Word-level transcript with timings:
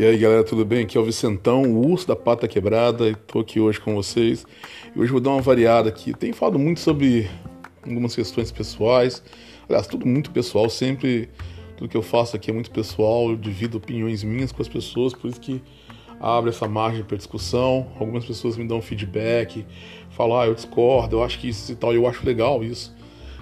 E 0.00 0.04
aí 0.06 0.16
galera, 0.16 0.42
tudo 0.42 0.64
bem? 0.64 0.84
Aqui 0.84 0.96
é 0.96 1.00
o 1.00 1.04
Vicentão, 1.04 1.62
o 1.64 1.86
urso 1.86 2.08
da 2.08 2.16
pata 2.16 2.48
quebrada, 2.48 3.10
e 3.10 3.14
tô 3.14 3.40
aqui 3.40 3.60
hoje 3.60 3.78
com 3.78 3.94
vocês. 3.94 4.46
E 4.96 4.98
hoje 4.98 5.12
vou 5.12 5.20
dar 5.20 5.28
uma 5.28 5.42
variada 5.42 5.90
aqui. 5.90 6.14
Tenho 6.14 6.32
falado 6.32 6.58
muito 6.58 6.80
sobre 6.80 7.28
algumas 7.86 8.14
questões 8.14 8.50
pessoais, 8.50 9.22
aliás, 9.68 9.86
tudo 9.86 10.06
muito 10.06 10.30
pessoal, 10.30 10.70
sempre 10.70 11.28
tudo 11.76 11.90
que 11.90 11.98
eu 11.98 12.00
faço 12.00 12.34
aqui 12.34 12.50
é 12.50 12.54
muito 12.54 12.70
pessoal, 12.70 13.28
eu 13.28 13.36
divido 13.36 13.76
opiniões 13.76 14.24
minhas 14.24 14.50
com 14.50 14.62
as 14.62 14.68
pessoas, 14.68 15.12
por 15.12 15.28
isso 15.28 15.38
que 15.38 15.60
abre 16.18 16.48
essa 16.48 16.66
margem 16.66 17.04
para 17.04 17.18
discussão. 17.18 17.88
Algumas 18.00 18.24
pessoas 18.24 18.56
me 18.56 18.66
dão 18.66 18.80
feedback, 18.80 19.66
falam, 20.12 20.40
ah, 20.40 20.46
eu 20.46 20.54
discordo, 20.54 21.16
eu 21.16 21.22
acho 21.22 21.38
que 21.38 21.50
isso 21.50 21.70
e 21.72 21.76
tal, 21.76 21.92
eu 21.92 22.06
acho 22.06 22.24
legal 22.24 22.64
isso. 22.64 22.96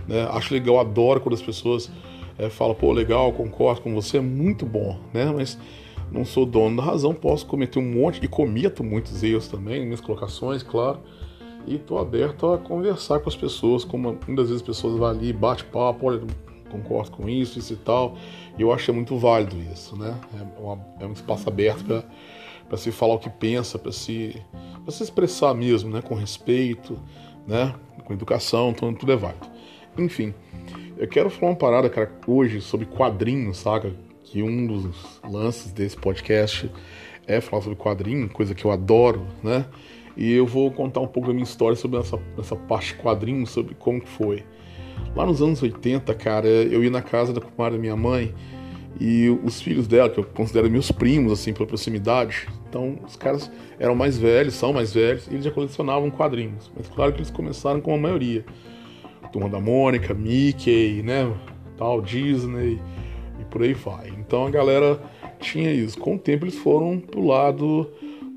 Né? 0.09 0.27
Acho 0.33 0.53
legal, 0.53 0.81
adoro 0.81 1.21
quando 1.21 1.35
as 1.35 1.43
pessoas 1.43 1.89
é, 2.37 2.51
falam, 2.51 2.75
pô, 2.75 2.91
legal, 2.91 3.33
concordo 3.33 3.81
com 3.81 3.95
você, 3.95 4.17
é 4.17 4.21
muito 4.21 4.67
bom, 4.67 4.99
né? 5.15 5.27
Mas 5.27 5.57
não 6.11 6.25
sou 6.25 6.47
dono 6.47 6.77
da 6.77 6.83
razão, 6.83 7.15
posso 7.15 7.47
cometer 7.47 7.79
um 7.79 7.91
monte 7.91 8.25
e 8.25 8.29
cometo 8.29 8.83
muitos 8.83 9.23
erros 9.23 9.49
também, 9.49 9.85
minhas 9.85 10.01
colocações, 10.01 10.63
claro. 10.63 11.01
E 11.67 11.75
estou 11.75 11.99
aberto 11.99 12.51
a 12.53 12.59
conversar 12.59 13.21
com 13.21 13.29
as 13.29 13.37
pessoas, 13.37 13.85
como 13.85 14.19
muitas 14.27 14.49
vezes 14.49 14.63
as 14.63 14.63
pessoas 14.63 14.97
vão 14.97 15.07
ali, 15.07 15.33
bate 15.33 15.65
papo, 15.65 16.07
olha, 16.07 16.23
concordo 16.71 17.11
com 17.11 17.29
isso, 17.29 17.59
isso 17.59 17.75
e 17.75 17.77
tal. 17.77 18.17
E 18.59 18.63
eu 18.63 18.73
acho 18.73 18.93
muito 18.93 19.17
válido 19.19 19.57
isso, 19.73 19.97
né? 19.97 20.19
É, 20.35 20.61
uma, 20.61 20.79
é 21.01 21.07
um 21.07 21.13
espaço 21.13 21.49
aberto 21.49 22.03
para 22.69 22.79
se 22.79 22.91
falar 22.91 23.15
o 23.15 23.19
que 23.19 23.31
pensa, 23.31 23.79
para 23.79 23.93
se, 23.93 24.41
se 24.89 25.03
expressar 25.03 25.53
mesmo, 25.55 25.91
né? 25.91 26.01
Com 26.01 26.15
respeito, 26.15 26.99
né? 27.47 27.75
Com 28.05 28.15
educação, 28.15 28.71
então 28.71 28.95
tudo 28.95 29.13
é 29.13 29.17
válido. 29.17 29.47
Enfim, 29.97 30.33
eu 30.97 31.07
quero 31.07 31.29
falar 31.29 31.53
uma 31.53 31.59
parada, 31.59 31.91
cara, 31.91 32.11
hoje 32.27 32.61
sobre 32.61 32.87
quadrinhos, 32.87 33.59
saca? 33.59 33.93
Que 34.31 34.43
um 34.43 34.67
dos 34.67 35.21
lances 35.25 35.73
desse 35.73 35.97
podcast 35.97 36.71
é 37.27 37.41
falar 37.41 37.63
sobre 37.63 37.79
quadrinho, 37.79 38.29
coisa 38.29 38.55
que 38.55 38.63
eu 38.63 38.71
adoro, 38.71 39.27
né? 39.43 39.65
E 40.15 40.33
eu 40.33 40.47
vou 40.47 40.71
contar 40.71 41.01
um 41.01 41.07
pouco 41.07 41.29
da 41.29 41.33
minha 41.33 41.45
história 41.45 41.77
sobre 41.77 41.99
essa, 41.99 42.19
essa 42.39 42.55
parte 42.55 42.95
quadrinho, 42.97 43.47
sobre 43.47 43.75
como 43.75 44.03
que 44.03 44.09
foi. 44.09 44.45
Lá 45.17 45.25
nos 45.25 45.41
anos 45.41 45.63
80, 45.63 46.13
cara, 46.15 46.47
eu 46.47 46.85
ia 46.85 46.91
na 46.91 47.01
casa 47.01 47.33
da 47.33 47.41
comadre 47.41 47.79
da 47.79 47.81
minha 47.81 47.97
mãe 47.97 48.35
e 49.01 49.31
os 49.43 49.63
filhos 49.63 49.87
dela, 49.87 50.11
que 50.11 50.21
eu 50.21 50.25
considero 50.25 50.71
meus 50.71 50.93
primos, 50.93 51.33
assim, 51.33 51.55
pela 51.55 51.67
proximidade, 51.67 52.49
então 52.69 52.99
os 53.07 53.17
caras 53.17 53.51
eram 53.79 53.95
mais 53.95 54.19
velhos, 54.19 54.55
são 54.55 54.75
mais 54.75 54.93
velhos, 54.93 55.27
e 55.29 55.35
eles 55.35 55.45
já 55.45 55.51
colecionavam 55.51 56.11
quadrinhos. 56.11 56.71
Mas 56.77 56.87
claro 56.89 57.13
que 57.13 57.19
eles 57.19 57.31
começaram 57.31 57.81
com 57.81 57.95
a 57.95 57.99
maioria. 57.99 58.45
Turma 59.33 59.49
da 59.49 59.61
Mônica, 59.61 60.13
Mickey, 60.13 61.03
né, 61.03 61.33
tal, 61.79 62.03
Disney 62.03 62.79
por 63.51 63.63
aí 63.63 63.75
vai. 63.75 64.09
Então 64.19 64.47
a 64.47 64.51
galera 64.51 65.01
tinha 65.41 65.73
isso. 65.73 65.99
Com 65.99 66.17
o 66.17 66.19
tempo 66.19 66.45
eles 66.45 66.57
foram 66.57 66.99
pro 66.99 67.25
lado 67.25 67.89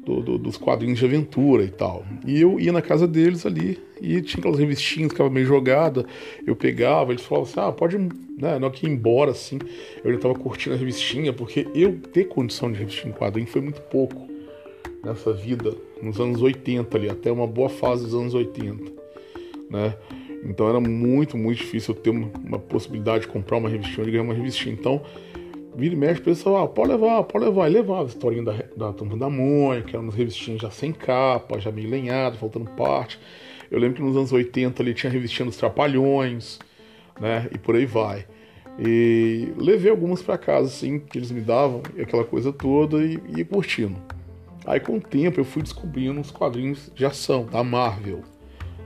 do, 0.05 0.21
do, 0.21 0.37
dos 0.37 0.57
quadrinhos 0.57 0.99
de 0.99 1.05
aventura 1.05 1.63
e 1.63 1.69
tal. 1.69 2.05
E 2.25 2.41
eu 2.41 2.59
ia 2.59 2.71
na 2.71 2.81
casa 2.81 3.07
deles 3.07 3.45
ali 3.45 3.79
e 4.01 4.21
tinha 4.21 4.39
aquelas 4.39 4.59
revistinhas 4.59 5.09
que 5.09 5.13
estavam 5.13 5.31
meio 5.31 5.45
jogada. 5.45 6.05
Eu 6.45 6.55
pegava, 6.55 7.11
eles 7.11 7.23
falavam 7.23 7.49
assim: 7.49 7.59
ah, 7.59 7.71
pode 7.71 7.97
né, 7.97 8.59
ir 8.81 8.89
embora 8.89 9.31
assim. 9.31 9.59
Eu 10.03 10.11
já 10.11 10.17
estava 10.17 10.35
curtindo 10.35 10.75
a 10.75 10.77
revistinha, 10.77 11.31
porque 11.31 11.67
eu 11.75 11.99
ter 11.99 12.25
condição 12.25 12.71
de 12.71 12.79
revistinha 12.79 13.13
em 13.13 13.17
quadrinho 13.17 13.47
foi 13.47 13.61
muito 13.61 13.81
pouco 13.81 14.29
nessa 15.03 15.33
vida, 15.33 15.73
nos 16.01 16.19
anos 16.19 16.41
80 16.41 16.97
ali, 16.97 17.09
até 17.09 17.31
uma 17.31 17.47
boa 17.47 17.69
fase 17.69 18.03
dos 18.05 18.13
anos 18.13 18.33
80, 18.33 18.91
né? 19.69 19.95
Então 20.43 20.67
era 20.67 20.79
muito, 20.79 21.37
muito 21.37 21.57
difícil 21.57 21.93
eu 21.93 22.01
ter 22.01 22.09
uma, 22.09 22.29
uma 22.43 22.59
possibilidade 22.59 23.21
de 23.21 23.27
comprar 23.27 23.57
uma 23.57 23.69
revistinha, 23.69 24.05
de 24.05 24.11
ganhar 24.11 24.23
uma 24.23 24.33
revistinha. 24.33 24.73
Então 24.73 25.01
vira 25.75 25.93
e 25.93 25.97
mexe, 25.97 26.21
o 26.21 26.23
pessoal, 26.23 26.63
ah, 26.63 26.67
pode 26.67 26.91
levar, 26.91 27.23
pode 27.23 27.45
levar. 27.45 27.69
E 27.69 27.73
levava 27.73 28.03
a 28.03 28.05
historinha 28.05 28.43
da, 28.43 28.53
da 28.75 28.93
Turma 28.93 29.17
da 29.17 29.29
Mônica, 29.29 29.91
eram 29.91 30.03
umas 30.03 30.15
revistinhas 30.15 30.61
já 30.61 30.69
sem 30.69 30.91
capa, 30.91 31.59
já 31.59 31.71
meio 31.71 31.89
lenhado, 31.89 32.37
faltando 32.37 32.69
parte. 32.71 33.19
Eu 33.69 33.79
lembro 33.79 33.95
que 33.95 34.01
nos 34.01 34.17
anos 34.17 34.33
80 34.33 34.81
ali 34.81 34.93
tinha 34.93 35.11
revistinha 35.11 35.45
dos 35.45 35.55
Trapalhões, 35.55 36.59
né, 37.19 37.47
e 37.53 37.57
por 37.57 37.75
aí 37.75 37.85
vai. 37.85 38.25
E 38.77 39.49
levei 39.57 39.91
algumas 39.91 40.21
para 40.21 40.37
casa, 40.37 40.67
assim, 40.67 40.99
que 40.99 41.17
eles 41.17 41.31
me 41.31 41.41
davam, 41.41 41.81
e 41.95 42.01
aquela 42.01 42.23
coisa 42.23 42.51
toda, 42.51 43.01
e 43.03 43.45
curtindo. 43.45 43.97
Aí 44.65 44.79
com 44.79 44.97
o 44.97 45.01
tempo 45.01 45.39
eu 45.39 45.45
fui 45.45 45.61
descobrindo 45.61 46.19
uns 46.19 46.31
quadrinhos 46.31 46.91
de 46.93 47.05
ação, 47.05 47.45
da 47.45 47.63
Marvel, 47.63 48.21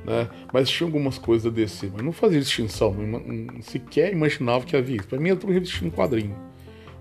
né? 0.05 0.29
Mas 0.53 0.69
tinha 0.69 0.87
algumas 0.87 1.17
coisas 1.17 1.51
DC, 1.51 1.91
mas 1.93 2.03
não 2.03 2.11
fazia 2.11 2.39
distinção, 2.39 2.93
não, 2.93 3.19
não, 3.19 3.61
sequer 3.61 4.11
imaginava 4.11 4.65
que 4.65 4.75
havia 4.75 4.97
isso. 4.97 5.07
Pra 5.07 5.19
mim 5.19 5.29
era 5.29 5.37
tudo 5.37 5.51
revestindo 5.51 5.91
quadrinho 5.91 6.35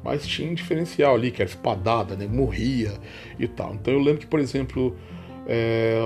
mas 0.04 0.26
tinha 0.26 0.50
um 0.50 0.54
diferencial 0.54 1.14
ali, 1.14 1.30
que 1.30 1.40
era 1.40 1.50
espadada, 1.50 2.14
né? 2.14 2.26
Morria 2.26 2.92
e 3.38 3.48
tal. 3.48 3.74
Então 3.74 3.94
eu 3.94 3.98
lembro 3.98 4.20
que, 4.20 4.26
por 4.26 4.38
exemplo, 4.38 4.94
é... 5.46 5.98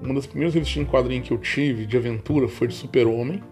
uma 0.00 0.14
das 0.14 0.26
primeiras 0.26 0.54
revistas 0.54 0.80
em 0.80 0.86
quadrinho 0.86 1.20
que 1.20 1.32
eu 1.32 1.38
tive 1.38 1.86
de 1.86 1.96
aventura 1.96 2.46
foi 2.46 2.68
de 2.68 2.74
Super-Homem, 2.74 3.42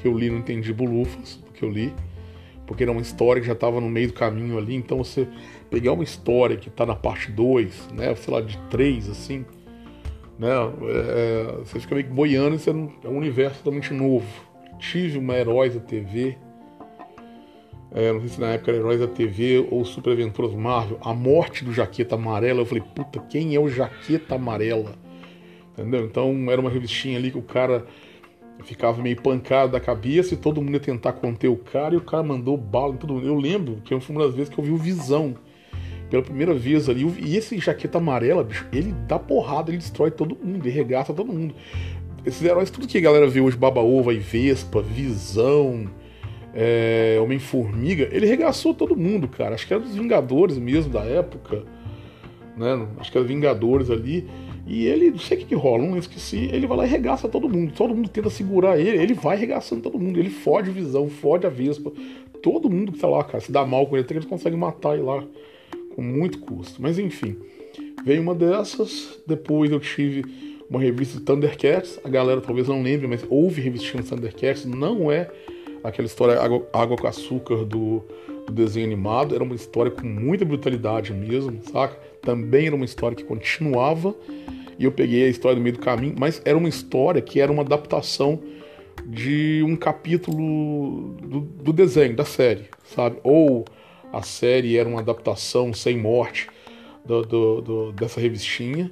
que 0.00 0.08
eu 0.08 0.16
li 0.16 0.30
não 0.30 0.38
entendi 0.38 0.72
bolufas 0.72 1.38
que 1.52 1.62
eu 1.62 1.70
li, 1.70 1.92
porque 2.66 2.82
era 2.82 2.90
uma 2.90 3.02
história 3.02 3.42
que 3.42 3.46
já 3.46 3.52
estava 3.52 3.78
no 3.78 3.90
meio 3.90 4.08
do 4.08 4.14
caminho 4.14 4.56
ali, 4.56 4.74
então 4.74 4.96
você 4.98 5.28
pegar 5.70 5.92
uma 5.92 6.02
história 6.02 6.56
que 6.56 6.68
está 6.68 6.86
na 6.86 6.96
parte 6.96 7.30
2, 7.30 7.90
né, 7.92 8.14
sei 8.16 8.32
lá, 8.32 8.40
de 8.40 8.56
3, 8.70 9.10
assim, 9.10 9.44
né, 10.38 10.48
é... 10.48 11.56
você 11.58 11.80
fica 11.80 11.94
meio 11.94 12.06
que 12.06 12.12
boiando, 12.12 12.56
isso 12.56 12.70
é 12.70 12.72
um 13.08 13.16
universo 13.16 13.58
totalmente 13.58 13.92
novo. 13.92 14.26
Tive 14.78 15.18
uma 15.18 15.34
Heróis 15.34 15.74
da 15.74 15.80
TV, 15.80 16.36
é, 17.94 18.12
não 18.12 18.18
sei 18.18 18.28
se 18.28 18.40
na 18.40 18.48
época 18.48 18.72
era 18.72 18.80
Heróis 18.80 18.98
da 18.98 19.06
TV 19.06 19.68
ou 19.70 19.84
Super 19.84 20.14
Aventuras 20.14 20.52
Marvel, 20.52 20.98
a 21.00 21.14
morte 21.14 21.64
do 21.64 21.72
Jaqueta 21.72 22.16
Amarela. 22.16 22.60
Eu 22.60 22.66
falei, 22.66 22.82
puta, 22.92 23.20
quem 23.20 23.54
é 23.54 23.60
o 23.60 23.68
Jaqueta 23.68 24.34
Amarela? 24.34 24.96
Entendeu? 25.72 26.04
Então 26.04 26.50
era 26.50 26.60
uma 26.60 26.68
revistinha 26.68 27.16
ali 27.16 27.30
que 27.30 27.38
o 27.38 27.42
cara 27.42 27.86
ficava 28.64 29.00
meio 29.00 29.22
pancado 29.22 29.72
da 29.72 29.80
cabeça 29.80 30.34
e 30.34 30.36
todo 30.36 30.60
mundo 30.60 30.74
ia 30.74 30.80
tentar 30.80 31.12
conter 31.12 31.46
o 31.46 31.56
cara 31.56 31.94
e 31.94 31.96
o 31.96 32.00
cara 32.00 32.24
mandou 32.24 32.56
bala 32.56 32.94
em 32.94 32.96
todo 32.96 33.14
mundo. 33.14 33.26
Eu 33.28 33.36
lembro 33.36 33.80
que 33.84 33.98
foi 34.00 34.16
uma 34.16 34.26
das 34.26 34.34
vezes 34.34 34.52
que 34.52 34.58
eu 34.58 34.64
vi 34.64 34.72
o 34.72 34.76
Visão 34.76 35.36
pela 36.10 36.22
primeira 36.22 36.54
vez 36.54 36.88
ali. 36.88 37.04
E 37.18 37.36
esse 37.36 37.58
Jaqueta 37.58 37.98
Amarela, 37.98 38.44
bicho, 38.44 38.66
ele 38.72 38.94
dá 39.08 39.18
porrada, 39.18 39.70
ele 39.70 39.78
destrói 39.78 40.10
todo 40.10 40.36
mundo, 40.36 40.66
ele 40.66 40.74
regaça 40.74 41.12
todo 41.12 41.32
mundo. 41.32 41.54
Esses 42.24 42.42
heróis, 42.42 42.70
tudo 42.70 42.86
que 42.86 42.96
a 42.96 43.00
galera 43.00 43.26
vê 43.26 43.40
hoje, 43.40 43.56
Baba 43.56 43.80
Ova 43.80 44.12
e 44.12 44.18
Vespa, 44.18 44.80
Visão 44.80 45.86
é, 46.54 47.18
Homem-Formiga, 47.22 48.08
ele 48.10 48.26
regaçou 48.26 48.72
todo 48.72 48.96
mundo, 48.96 49.28
cara. 49.28 49.54
Acho 49.54 49.66
que 49.66 49.74
era 49.74 49.82
dos 49.82 49.94
Vingadores 49.94 50.56
mesmo 50.56 50.92
da 50.92 51.04
época. 51.04 51.64
Né? 52.56 52.86
Acho 52.98 53.10
que 53.10 53.18
era 53.18 53.26
Vingadores 53.26 53.90
ali. 53.90 54.26
E 54.66 54.86
ele, 54.86 55.10
não 55.10 55.18
sei 55.18 55.36
o 55.36 55.40
que, 55.40 55.46
que 55.46 55.54
rola, 55.54 55.84
não 55.84 55.98
esqueci. 55.98 56.48
Ele 56.50 56.66
vai 56.66 56.78
lá 56.78 56.86
e 56.86 56.88
regaça 56.88 57.28
todo 57.28 57.48
mundo. 57.48 57.72
Todo 57.76 57.94
mundo 57.94 58.08
tenta 58.08 58.30
segurar 58.30 58.78
ele. 58.78 58.96
Ele 58.96 59.12
vai 59.12 59.36
regaçando 59.36 59.82
todo 59.82 59.98
mundo. 59.98 60.18
Ele 60.18 60.30
fode 60.30 60.70
visão, 60.70 61.08
fode 61.08 61.46
a 61.46 61.50
Vespa. 61.50 61.92
Todo 62.42 62.70
mundo 62.70 62.92
que 62.92 62.98
tá 62.98 63.08
lá, 63.08 63.22
cara, 63.24 63.40
se 63.40 63.52
dá 63.52 63.66
mal 63.66 63.86
com 63.86 63.96
ele, 63.96 64.04
até 64.04 64.14
que 64.14 64.18
eles 64.18 64.28
conseguem 64.28 64.58
matar 64.58 64.94
ele 64.94 65.02
lá 65.02 65.22
com 65.94 66.02
muito 66.02 66.38
custo. 66.40 66.80
Mas 66.80 66.98
enfim, 66.98 67.36
veio 68.04 68.22
uma 68.22 68.34
dessas. 68.34 69.18
Depois 69.26 69.70
eu 69.70 69.80
tive 69.80 70.24
uma 70.68 70.80
revista 70.80 71.18
de 71.18 71.24
Thundercats. 71.24 72.00
A 72.04 72.08
galera 72.08 72.40
talvez 72.40 72.68
não 72.68 72.82
lembre, 72.82 73.06
mas 73.06 73.24
houve 73.28 73.60
revistinha 73.60 74.02
de 74.02 74.08
Thundercats. 74.08 74.64
Não 74.64 75.10
é 75.10 75.30
aquela 75.82 76.06
história 76.06 76.40
água, 76.40 76.66
água 76.72 76.96
com 76.96 77.06
açúcar 77.06 77.64
do, 77.64 78.02
do, 78.46 78.52
desenho 78.52 78.86
animado. 78.86 79.34
Era 79.34 79.44
uma 79.44 79.54
história 79.54 79.90
com 79.90 80.06
muita 80.06 80.44
brutalidade 80.44 81.12
mesmo, 81.12 81.60
saca? 81.70 81.96
Também 82.22 82.66
era 82.66 82.76
uma 82.76 82.84
história 82.84 83.16
que 83.16 83.24
continuava. 83.24 84.14
E 84.78 84.84
eu 84.84 84.92
peguei 84.92 85.24
a 85.24 85.28
história 85.28 85.56
do 85.56 85.62
meio 85.62 85.76
do 85.76 85.80
caminho, 85.80 86.14
mas 86.18 86.42
era 86.44 86.58
uma 86.58 86.68
história 86.68 87.22
que 87.22 87.38
era 87.38 87.52
uma 87.52 87.62
adaptação 87.62 88.40
de 89.06 89.62
um 89.64 89.76
capítulo 89.76 91.14
do, 91.22 91.40
do 91.40 91.72
desenho, 91.72 92.16
da 92.16 92.24
série, 92.24 92.64
sabe? 92.84 93.18
Ou 93.22 93.64
a 94.14 94.22
série 94.22 94.76
era 94.78 94.88
uma 94.88 95.00
adaptação 95.00 95.72
sem 95.72 95.98
morte 95.98 96.48
do, 97.04 97.22
do, 97.22 97.60
do, 97.60 97.92
dessa 97.92 98.20
revistinha. 98.20 98.90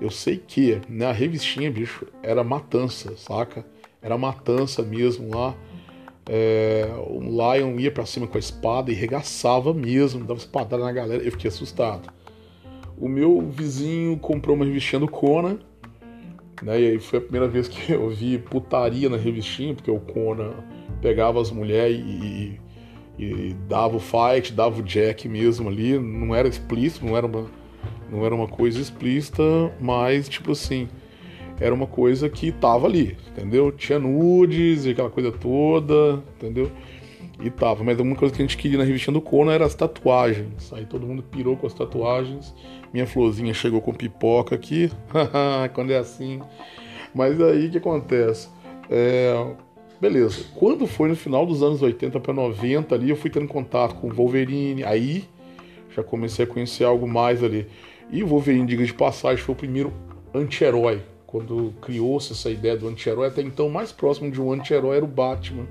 Eu 0.00 0.10
sei 0.10 0.36
que 0.36 0.80
né, 0.88 1.06
a 1.06 1.12
revistinha, 1.12 1.70
bicho, 1.70 2.06
era 2.22 2.42
matança, 2.42 3.16
saca? 3.16 3.64
Era 4.02 4.18
matança 4.18 4.82
mesmo 4.82 5.34
lá. 5.34 5.54
É, 6.28 6.88
o 7.06 7.20
Lion 7.20 7.78
ia 7.78 7.90
para 7.90 8.04
cima 8.04 8.26
com 8.26 8.36
a 8.36 8.40
espada 8.40 8.90
e 8.90 8.94
regaçava 8.94 9.72
mesmo, 9.72 10.24
dava 10.24 10.40
espadada 10.40 10.82
na 10.82 10.92
galera. 10.92 11.22
Eu 11.22 11.30
fiquei 11.30 11.48
assustado. 11.48 12.12
O 12.98 13.08
meu 13.08 13.40
vizinho 13.40 14.18
comprou 14.18 14.56
uma 14.56 14.64
revistinha 14.64 15.00
do 15.00 15.08
Conan, 15.08 15.58
né? 16.62 16.80
E 16.80 16.90
aí 16.90 16.98
foi 16.98 17.18
a 17.18 17.22
primeira 17.22 17.48
vez 17.48 17.68
que 17.68 17.92
eu 17.92 18.08
vi 18.10 18.38
putaria 18.38 19.08
na 19.08 19.16
revistinha, 19.16 19.74
porque 19.74 19.90
o 19.90 20.00
Conan 20.00 20.52
pegava 21.00 21.40
as 21.40 21.50
mulheres 21.50 21.98
e, 21.98 22.00
e, 22.00 22.60
dava 23.68 23.96
o 23.96 24.00
fight, 24.00 24.52
dava 24.52 24.80
o 24.80 24.82
jack 24.82 25.28
mesmo 25.28 25.68
ali. 25.68 25.98
Não 25.98 26.34
era 26.34 26.48
explícito, 26.48 27.04
não 27.04 27.16
era 27.16 27.26
uma, 27.26 27.46
não 28.10 28.24
era 28.24 28.34
uma 28.34 28.48
coisa 28.48 28.80
explícita, 28.80 29.42
mas 29.80 30.28
tipo 30.28 30.52
assim 30.52 30.88
era 31.60 31.74
uma 31.74 31.86
coisa 31.86 32.28
que 32.28 32.50
tava 32.50 32.86
ali, 32.86 33.16
entendeu? 33.28 33.70
Tinha 33.70 33.98
nudes 33.98 34.86
e 34.86 34.90
aquela 34.90 35.10
coisa 35.10 35.30
toda, 35.30 36.22
entendeu? 36.36 36.70
E 37.40 37.50
tava, 37.50 37.82
mas 37.82 37.98
uma 37.98 38.14
coisa 38.14 38.34
que 38.34 38.40
a 38.40 38.44
gente 38.44 38.56
queria 38.56 38.78
na 38.78 38.84
revistinha 38.84 39.12
do 39.12 39.20
Conan 39.20 39.52
era 39.52 39.64
as 39.64 39.74
tatuagens. 39.74 40.72
Aí 40.72 40.86
todo 40.86 41.06
mundo 41.06 41.22
pirou 41.22 41.56
com 41.56 41.66
as 41.66 41.74
tatuagens. 41.74 42.54
Minha 42.92 43.06
florzinha 43.06 43.52
chegou 43.52 43.80
com 43.80 43.92
pipoca 43.92 44.54
aqui. 44.54 44.90
Quando 45.74 45.92
é 45.92 45.98
assim. 45.98 46.40
Mas 47.12 47.40
aí 47.40 47.66
o 47.66 47.70
que 47.70 47.78
acontece? 47.78 48.48
É... 48.88 49.34
Beleza. 50.04 50.44
Quando 50.54 50.86
foi 50.86 51.08
no 51.08 51.16
final 51.16 51.46
dos 51.46 51.62
anos 51.62 51.80
80 51.80 52.20
para 52.20 52.34
90 52.34 52.94
ali, 52.94 53.08
eu 53.08 53.16
fui 53.16 53.30
tendo 53.30 53.48
contato 53.48 53.94
com 53.94 54.08
o 54.08 54.12
Wolverine. 54.12 54.84
Aí 54.84 55.24
já 55.96 56.02
comecei 56.02 56.44
a 56.44 56.46
conhecer 56.46 56.84
algo 56.84 57.08
mais 57.08 57.42
ali. 57.42 57.66
E 58.10 58.22
o 58.22 58.26
Wolverine, 58.26 58.66
diga 58.66 58.84
de 58.84 58.92
passagem, 58.92 59.42
foi 59.42 59.54
o 59.54 59.56
primeiro 59.56 59.94
anti-herói. 60.34 61.00
Quando 61.26 61.72
criou-se 61.80 62.32
essa 62.32 62.50
ideia 62.50 62.76
do 62.76 62.86
anti-herói, 62.86 63.28
até 63.28 63.40
então 63.40 63.70
mais 63.70 63.92
próximo 63.92 64.30
de 64.30 64.38
um 64.42 64.52
anti-herói 64.52 64.96
era 64.96 65.04
o 65.06 65.08
Batman. 65.08 65.66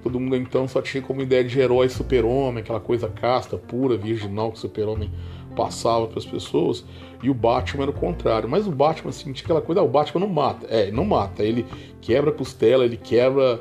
Todo 0.00 0.20
mundo 0.20 0.36
então 0.36 0.68
só 0.68 0.80
tinha 0.80 1.02
como 1.02 1.20
ideia 1.22 1.42
de 1.42 1.58
herói 1.58 1.88
super-homem, 1.88 2.62
aquela 2.62 2.78
coisa 2.78 3.08
casta, 3.08 3.58
pura, 3.58 3.96
virginal 3.96 4.52
que 4.52 4.60
super-homem 4.60 5.10
passava 5.56 6.06
para 6.06 6.18
as 6.18 6.26
pessoas. 6.26 6.84
E 7.22 7.30
o 7.30 7.34
Batman 7.34 7.84
era 7.84 7.90
o 7.90 7.94
contrário. 7.94 8.48
Mas 8.48 8.66
o 8.66 8.70
Batman 8.70 9.10
sentia 9.10 9.32
assim, 9.32 9.42
aquela 9.44 9.62
coisa, 9.62 9.80
ah, 9.80 9.84
o 9.84 9.88
Batman 9.88 10.20
não 10.20 10.32
mata. 10.32 10.66
É, 10.68 10.90
não 10.92 11.04
mata. 11.04 11.42
Ele 11.42 11.66
quebra 12.00 12.30
a 12.30 12.32
costela, 12.32 12.84
ele 12.84 12.96
quebra, 12.96 13.60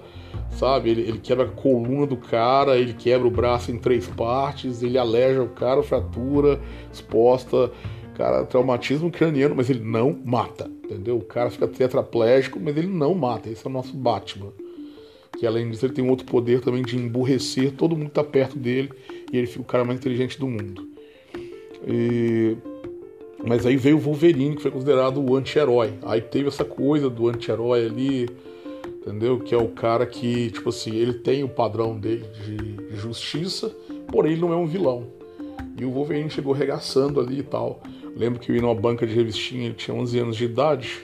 sabe? 0.52 0.90
Ele, 0.90 1.02
ele 1.02 1.18
quebra 1.20 1.46
a 1.46 1.50
coluna 1.50 2.06
do 2.06 2.18
cara, 2.18 2.78
ele 2.78 2.94
quebra 2.94 3.28
o 3.28 3.32
braço 3.32 3.72
em 3.72 3.78
três 3.78 4.08
partes, 4.08 4.84
ele 4.84 4.98
aleja 4.98 5.42
o 5.42 5.50
cara, 5.50 5.82
fratura 5.82 6.60
exposta, 6.92 7.72
cara, 8.14 8.46
traumatismo 8.46 9.10
craniano, 9.10 9.56
mas 9.56 9.70
ele 9.70 9.84
não 9.84 10.16
mata, 10.24 10.70
entendeu? 10.84 11.18
O 11.18 11.24
cara 11.24 11.50
fica 11.50 11.68
tetraplégico, 11.68 12.60
mas 12.60 12.76
ele 12.76 12.88
não 12.88 13.16
mata. 13.16 13.50
Esse 13.50 13.66
é 13.66 13.70
o 13.70 13.74
nosso 13.74 13.96
Batman. 13.96 14.52
Que 15.38 15.46
além 15.46 15.70
disso, 15.70 15.86
ele 15.86 15.94
tem 15.94 16.04
um 16.04 16.10
outro 16.10 16.26
poder 16.26 16.62
também 16.62 16.82
de 16.82 16.98
emburrecer 16.98 17.74
todo 17.74 17.96
mundo 17.96 18.08
que 18.08 18.16
tá 18.16 18.24
perto 18.24 18.58
dele 18.58 18.90
e 19.32 19.38
ele 19.38 19.48
fica 19.48 19.62
o 19.62 19.66
cara 19.66 19.84
mais 19.84 20.00
inteligente 20.00 20.40
do 20.40 20.48
mundo. 20.48 20.95
E... 21.88 22.56
Mas 23.46 23.66
aí 23.66 23.78
veio 23.78 23.98
o 23.98 24.00
Wolverine, 24.00 24.56
que 24.56 24.62
foi 24.62 24.72
considerado 24.72 25.22
o 25.22 25.36
anti-herói. 25.36 25.94
Aí 26.04 26.20
teve 26.22 26.48
essa 26.48 26.66
coisa 26.66 27.10
do 27.10 27.28
anti-herói 27.28 27.86
ali, 27.86 28.30
entendeu? 29.02 29.40
Que 29.40 29.54
é 29.54 29.58
o 29.58 29.68
cara 29.68 30.06
que, 30.06 30.50
tipo 30.50 30.70
assim, 30.70 30.96
ele 30.96 31.14
tem 31.14 31.44
o 31.44 31.50
padrão 31.50 31.98
dele 31.98 32.26
de 32.44 32.98
justiça, 32.98 33.76
porém 34.08 34.34
ele 34.34 34.42
não 34.42 34.52
é 34.52 34.56
um 34.56 34.66
vilão. 34.66 35.08
E 35.78 35.86
o 35.86 35.92
Wolverine 35.92 36.30
chegou 36.30 36.54
regaçando 36.54 37.20
ali 37.20 37.40
e 37.40 37.44
tal. 37.44 37.82
Lembro 38.16 38.40
que 38.40 38.52
eu 38.52 38.56
ia 38.56 38.62
numa 38.62 38.74
banca 38.74 39.06
de 39.06 39.14
revistinha, 39.14 39.66
ele 39.66 39.74
tinha 39.76 39.96
11 39.96 40.20
anos 40.20 40.38
de 40.38 40.46
idade, 40.46 41.02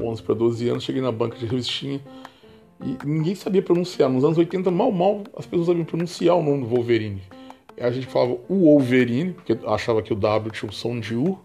11 0.00 0.22
para 0.22 0.34
12 0.34 0.68
anos, 0.68 0.84
cheguei 0.84 1.02
na 1.02 1.12
banca 1.12 1.36
de 1.36 1.46
revistinha 1.46 2.00
e 2.84 3.06
ninguém 3.06 3.34
sabia 3.34 3.62
pronunciar. 3.62 4.10
Nos 4.10 4.24
anos 4.24 4.38
80, 4.38 4.70
mal, 4.70 4.90
mal, 4.90 5.22
as 5.36 5.46
pessoas 5.46 5.68
sabiam 5.68 5.84
pronunciar 5.84 6.36
o 6.36 6.42
nome 6.42 6.62
do 6.62 6.68
Wolverine. 6.68 7.22
A 7.80 7.90
gente 7.90 8.06
falava 8.06 8.38
o 8.48 8.64
Wolverine, 8.64 9.32
porque 9.32 9.58
achava 9.66 10.02
que 10.02 10.12
o 10.12 10.16
W 10.16 10.50
tinha 10.50 10.68
o 10.68 10.72
som 10.72 10.98
de 10.98 11.14
U. 11.14 11.38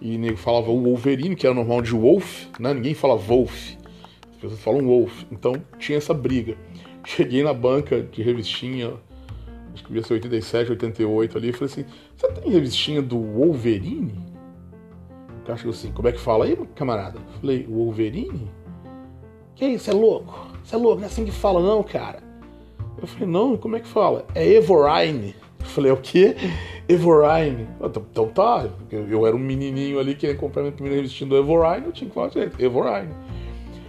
E 0.00 0.16
nego 0.16 0.36
falava 0.36 0.70
o 0.70 0.82
Wolverine, 0.82 1.36
que 1.36 1.46
era 1.46 1.54
normal 1.54 1.82
de 1.82 1.92
Wolf, 1.92 2.46
né? 2.58 2.72
Ninguém 2.72 2.94
fala 2.94 3.16
Wolf. 3.16 3.74
As 4.30 4.36
pessoas 4.36 4.60
falam 4.60 4.86
Wolf. 4.86 5.24
Então 5.30 5.54
tinha 5.78 5.98
essa 5.98 6.14
briga. 6.14 6.56
Cheguei 7.04 7.42
na 7.42 7.52
banca 7.52 8.02
de 8.02 8.22
revistinha, 8.22 8.94
acho 9.72 9.82
que 9.82 9.88
devia 9.88 10.02
ser 10.02 10.14
87, 10.14 10.70
88 10.72 11.38
ali, 11.38 11.48
e 11.50 11.52
falei 11.52 11.66
assim: 11.66 11.84
Você 12.16 12.32
tem 12.32 12.52
revistinha 12.52 13.02
do 13.02 13.18
Wolverine? 13.18 14.14
O 15.42 15.46
cara 15.46 15.58
chegou 15.58 15.72
assim: 15.72 15.92
Como 15.92 16.08
é 16.08 16.12
que 16.12 16.20
fala 16.20 16.46
aí, 16.46 16.56
camarada? 16.74 17.20
falei: 17.40 17.66
Wolverine? 17.66 18.50
Que 19.54 19.66
isso, 19.66 19.90
é 19.90 19.92
louco? 19.92 20.48
Você 20.64 20.74
é 20.74 20.78
louco, 20.78 20.96
não 20.96 21.04
é 21.04 21.06
assim 21.06 21.24
que 21.24 21.30
fala, 21.30 21.60
não, 21.60 21.82
cara. 21.82 22.22
Eu 23.00 23.08
falei, 23.08 23.28
não, 23.28 23.56
como 23.56 23.76
é 23.76 23.80
que 23.80 23.88
fala? 23.88 24.26
É 24.34 24.46
Evorine. 24.46 25.34
Eu 25.58 25.66
falei, 25.66 25.90
é 25.90 25.94
o 25.94 25.96
quê? 25.96 26.36
Evorine. 26.88 27.68
Então, 27.80 28.06
então 28.10 28.28
tá, 28.28 28.68
eu, 28.90 29.08
eu, 29.08 29.26
era 29.26 29.36
um 29.36 29.38
menininho 29.38 29.98
ali 29.98 30.14
querendo 30.14 30.38
comprar 30.38 30.62
minha 30.62 30.72
primeira 30.72 30.96
revistinha 30.96 31.28
do 31.28 31.36
Evorine, 31.36 31.86
eu 31.86 31.92
tinha 31.92 32.08
que 32.08 32.14
falar 32.14 32.28
direito, 32.28 32.60
Evorine. 32.60 33.14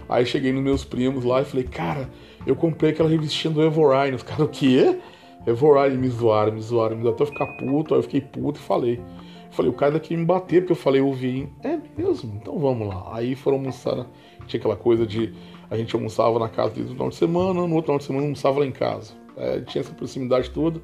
Aí 0.08 0.24
cheguei 0.26 0.52
nos 0.52 0.62
meus 0.62 0.84
primos 0.84 1.24
lá 1.24 1.40
e 1.40 1.44
falei, 1.44 1.64
cara, 1.64 2.08
eu 2.46 2.54
comprei 2.54 2.90
aquela 2.90 3.08
revistinha 3.08 3.52
do 3.52 3.62
Evorine. 3.62 4.14
Os 4.14 4.22
caras, 4.22 4.46
o 4.46 4.48
quê? 4.48 4.98
Evorine, 5.46 5.96
me 5.96 6.08
zoaram, 6.08 6.52
me 6.52 6.60
zoaram, 6.60 6.96
me 6.96 7.08
até 7.08 7.26
ficar 7.26 7.46
puto, 7.56 7.94
aí 7.94 7.98
eu 7.98 8.02
fiquei 8.02 8.20
puto 8.20 8.60
e 8.60 8.62
falei. 8.62 9.00
Eu 9.46 9.52
falei, 9.52 9.70
o 9.70 9.74
cara 9.74 9.92
daqui 9.92 10.16
me 10.16 10.24
bater, 10.24 10.60
porque 10.62 10.72
eu 10.72 10.76
falei, 10.76 11.00
ouvi. 11.00 11.48
É 11.62 11.78
mesmo? 11.96 12.38
Então 12.40 12.58
vamos 12.58 12.88
lá. 12.88 13.10
Aí 13.12 13.34
foram 13.34 13.56
almoçar, 13.58 14.06
tinha 14.46 14.60
aquela 14.60 14.76
coisa 14.76 15.06
de 15.06 15.34
a 15.72 15.76
gente 15.78 15.94
almoçava 15.94 16.38
na 16.38 16.50
casa 16.50 16.74
deles 16.74 16.90
no 16.90 16.94
final 16.94 17.08
de 17.08 17.14
semana, 17.14 17.66
no 17.66 17.74
outro 17.74 17.84
final 17.84 17.98
de 17.98 18.04
semana 18.04 18.24
almoçava 18.26 18.60
lá 18.60 18.66
em 18.66 18.72
casa. 18.72 19.14
É, 19.38 19.60
tinha 19.60 19.80
essa 19.80 19.94
proximidade 19.94 20.50
toda. 20.50 20.82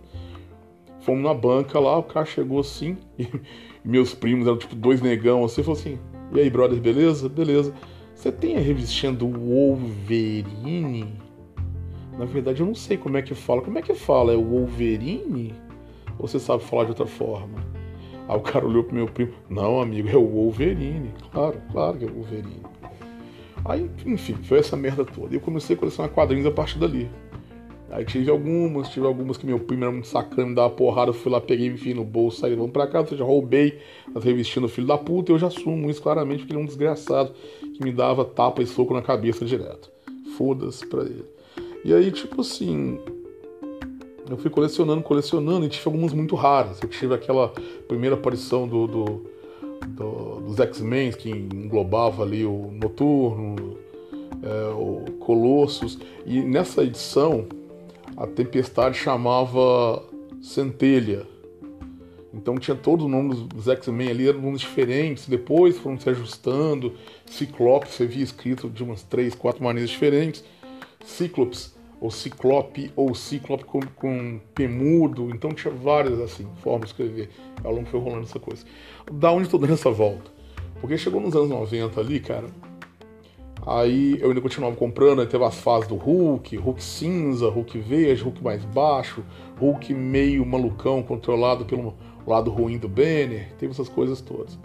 Fomos 1.01 1.23
na 1.23 1.35
banca 1.35 1.79
lá, 1.79 1.99
o 1.99 2.03
cara 2.03 2.25
chegou 2.25 2.61
assim, 2.61 2.97
e 3.19 3.29
meus 3.85 4.15
primos 4.15 4.47
eram 4.47 4.57
tipo 4.57 4.75
dois 4.75 5.03
negão 5.03 5.45
assim, 5.45 5.63
falou 5.63 5.79
assim: 5.79 5.99
E 6.33 6.41
aí, 6.41 6.49
brother, 6.49 6.81
beleza? 6.81 7.29
Beleza. 7.29 7.75
Você 8.15 8.33
tem 8.33 8.57
a 8.57 8.61
revistinha 8.61 9.13
do 9.13 9.29
Wolverine? 9.29 11.13
Na 12.19 12.25
verdade, 12.25 12.63
eu 12.63 12.67
não 12.67 12.75
sei 12.75 12.97
como 12.97 13.19
é 13.19 13.23
que 13.23 13.35
fala. 13.35 13.61
Como 13.61 13.79
é 13.79 13.83
que 13.83 13.95
fala? 13.95 14.33
É 14.33 14.37
o 14.37 14.43
Wolverine? 14.43 15.55
Ou 16.19 16.27
você 16.27 16.39
sabe 16.39 16.65
falar 16.65 16.85
de 16.85 16.91
outra 16.93 17.07
forma? 17.07 17.63
Aí 18.27 18.37
o 18.37 18.41
cara 18.41 18.67
olhou 18.67 18.85
pro 18.85 18.95
meu 18.95 19.07
primo: 19.07 19.35
Não, 19.51 19.83
amigo, 19.83 20.09
é 20.09 20.17
o 20.17 20.27
Wolverine. 20.27 21.13
Claro, 21.31 21.61
claro 21.71 21.99
que 21.99 22.07
é 22.07 22.09
o 22.09 22.15
Wolverine. 22.15 22.78
Aí, 23.69 23.89
enfim, 24.07 24.35
foi 24.43 24.59
essa 24.59 24.77
merda 24.77 25.05
toda. 25.05 25.33
E 25.33 25.37
eu 25.37 25.41
comecei 25.41 25.77
a 25.77 25.79
colecionar 25.79 26.11
quadrinhos 26.11 26.47
a 26.47 26.51
partir 26.51 26.79
dali. 26.79 27.09
Aí 27.91 28.05
tive 28.05 28.31
algumas, 28.31 28.89
tive 28.89 29.07
algumas 29.07 29.37
que 29.37 29.47
meu 29.47 29.59
primo 29.59 29.85
era 29.85 29.93
muito 29.93 30.09
sacana, 30.09 30.49
me 30.49 30.55
dava 30.55 30.71
porrada, 30.71 31.11
eu 31.11 31.15
fui 31.15 31.33
lá, 31.33 31.41
peguei, 31.41 31.69
enfim, 31.69 31.95
no 31.95 32.05
bolso, 32.05 32.41
saí, 32.41 32.55
vamos 32.55 32.71
pra 32.71 32.87
casa, 32.87 33.05
ou 33.05 33.09
seja, 33.09 33.25
roubei 33.25 33.79
as 34.15 34.23
revistinhas 34.23 34.71
do 34.71 34.75
filho 34.75 34.87
da 34.87 34.99
puta, 34.99 35.33
e 35.33 35.35
eu 35.35 35.39
já 35.39 35.47
assumo 35.47 35.89
isso 35.89 36.03
claramente, 36.03 36.41
porque 36.41 36.53
ele 36.53 36.61
é 36.61 36.63
um 36.63 36.67
desgraçado 36.67 37.33
que 37.75 37.83
me 37.83 37.91
dava 37.91 38.27
tapa 38.27 38.63
e 38.63 38.67
soco 38.67 38.93
na 38.93 39.01
cabeça 39.01 39.45
direto. 39.45 39.91
Foda-se 40.37 40.87
pra 40.87 41.01
ele. 41.03 41.25
E 41.83 41.95
aí, 41.95 42.11
tipo 42.11 42.43
assim, 42.43 42.99
eu 44.29 44.37
fui 44.37 44.51
colecionando, 44.51 45.03
colecionando, 45.03 45.65
e 45.65 45.69
tive 45.71 45.85
algumas 45.87 46.13
muito 46.13 46.37
raras. 46.37 46.83
Eu 46.83 46.89
tive 46.91 47.15
aquela 47.15 47.53
primeira 47.87 48.17
aparição 48.17 48.69
do, 48.69 48.87
do 48.87 49.27
do, 49.89 50.41
dos 50.41 50.59
X-Men, 50.61 51.13
que 51.13 51.31
englobava 51.31 52.23
ali 52.23 52.45
o 52.45 52.71
Noturno, 52.73 53.79
é, 54.43 54.75
o 54.75 55.05
Colossus, 55.19 55.99
e 56.25 56.41
nessa 56.41 56.83
edição 56.83 57.47
a 58.17 58.27
Tempestade 58.27 58.99
chamava 58.99 60.03
Centelha. 60.41 61.27
Então 62.33 62.59
tinha 62.59 62.77
todos 62.77 63.07
os 63.07 63.11
nomes 63.11 63.41
dos 63.41 63.69
X-Men 63.69 64.11
ali, 64.11 64.29
eram 64.29 64.41
nomes 64.41 64.61
diferentes, 64.61 65.27
depois 65.27 65.79
foram 65.79 65.99
se 65.99 66.11
ajustando. 66.11 66.93
Ciclope 67.27 67.89
você 67.89 68.07
via 68.07 68.23
escrito 68.23 68.69
de 68.69 68.83
umas 68.83 69.03
três, 69.03 69.35
quatro 69.35 69.63
maneiras 69.63 69.91
diferentes. 69.91 70.45
Ciclops, 71.05 71.75
ou 72.01 72.11
Ciclope, 72.11 72.93
ou 72.95 73.15
Ciclope 73.15 73.65
com, 73.65 73.81
com 73.81 74.41
Pemudo, 74.55 75.31
então 75.31 75.53
tinha 75.53 75.73
várias 75.73 76.21
assim, 76.21 76.47
formas 76.63 76.89
de 76.89 76.95
escrever. 76.95 77.31
Ao 77.65 77.73
longo 77.73 77.87
foi 77.87 78.01
rolando 78.01 78.23
essa 78.23 78.39
coisa 78.39 78.65
da 79.13 79.33
onde 79.33 79.49
tô 79.49 79.59
dando 79.59 79.75
essa 79.75 79.91
volta? 79.91 80.31
Porque 80.81 80.97
chegou 80.97 81.21
nos 81.21 81.35
anos 81.35 81.49
90 81.49 82.01
ali, 82.01 82.21
cara. 82.21 82.47
Aí 83.67 84.19
eu 84.21 84.29
ainda 84.29 84.41
continuava 84.41 84.75
comprando, 84.77 85.21
aí 85.21 85.27
teve 85.27 85.45
as 85.45 85.57
fases 85.57 85.89
do 85.89 85.97
Hulk, 85.97 86.57
Hulk 86.57 86.83
cinza, 86.83 87.49
Hulk 87.49 87.79
verde, 87.81 88.23
Hulk 88.23 88.43
mais 88.43 88.65
baixo, 88.65 89.23
Hulk 89.59 89.93
meio 89.93 90.47
malucão, 90.47 91.03
controlado 91.03 91.65
pelo 91.65 91.95
lado 92.27 92.51
ruim 92.51 92.79
do 92.79 92.89
Banner, 92.89 93.53
teve 93.59 93.73
essas 93.73 93.89
coisas 93.89 94.21
todas. 94.21 94.59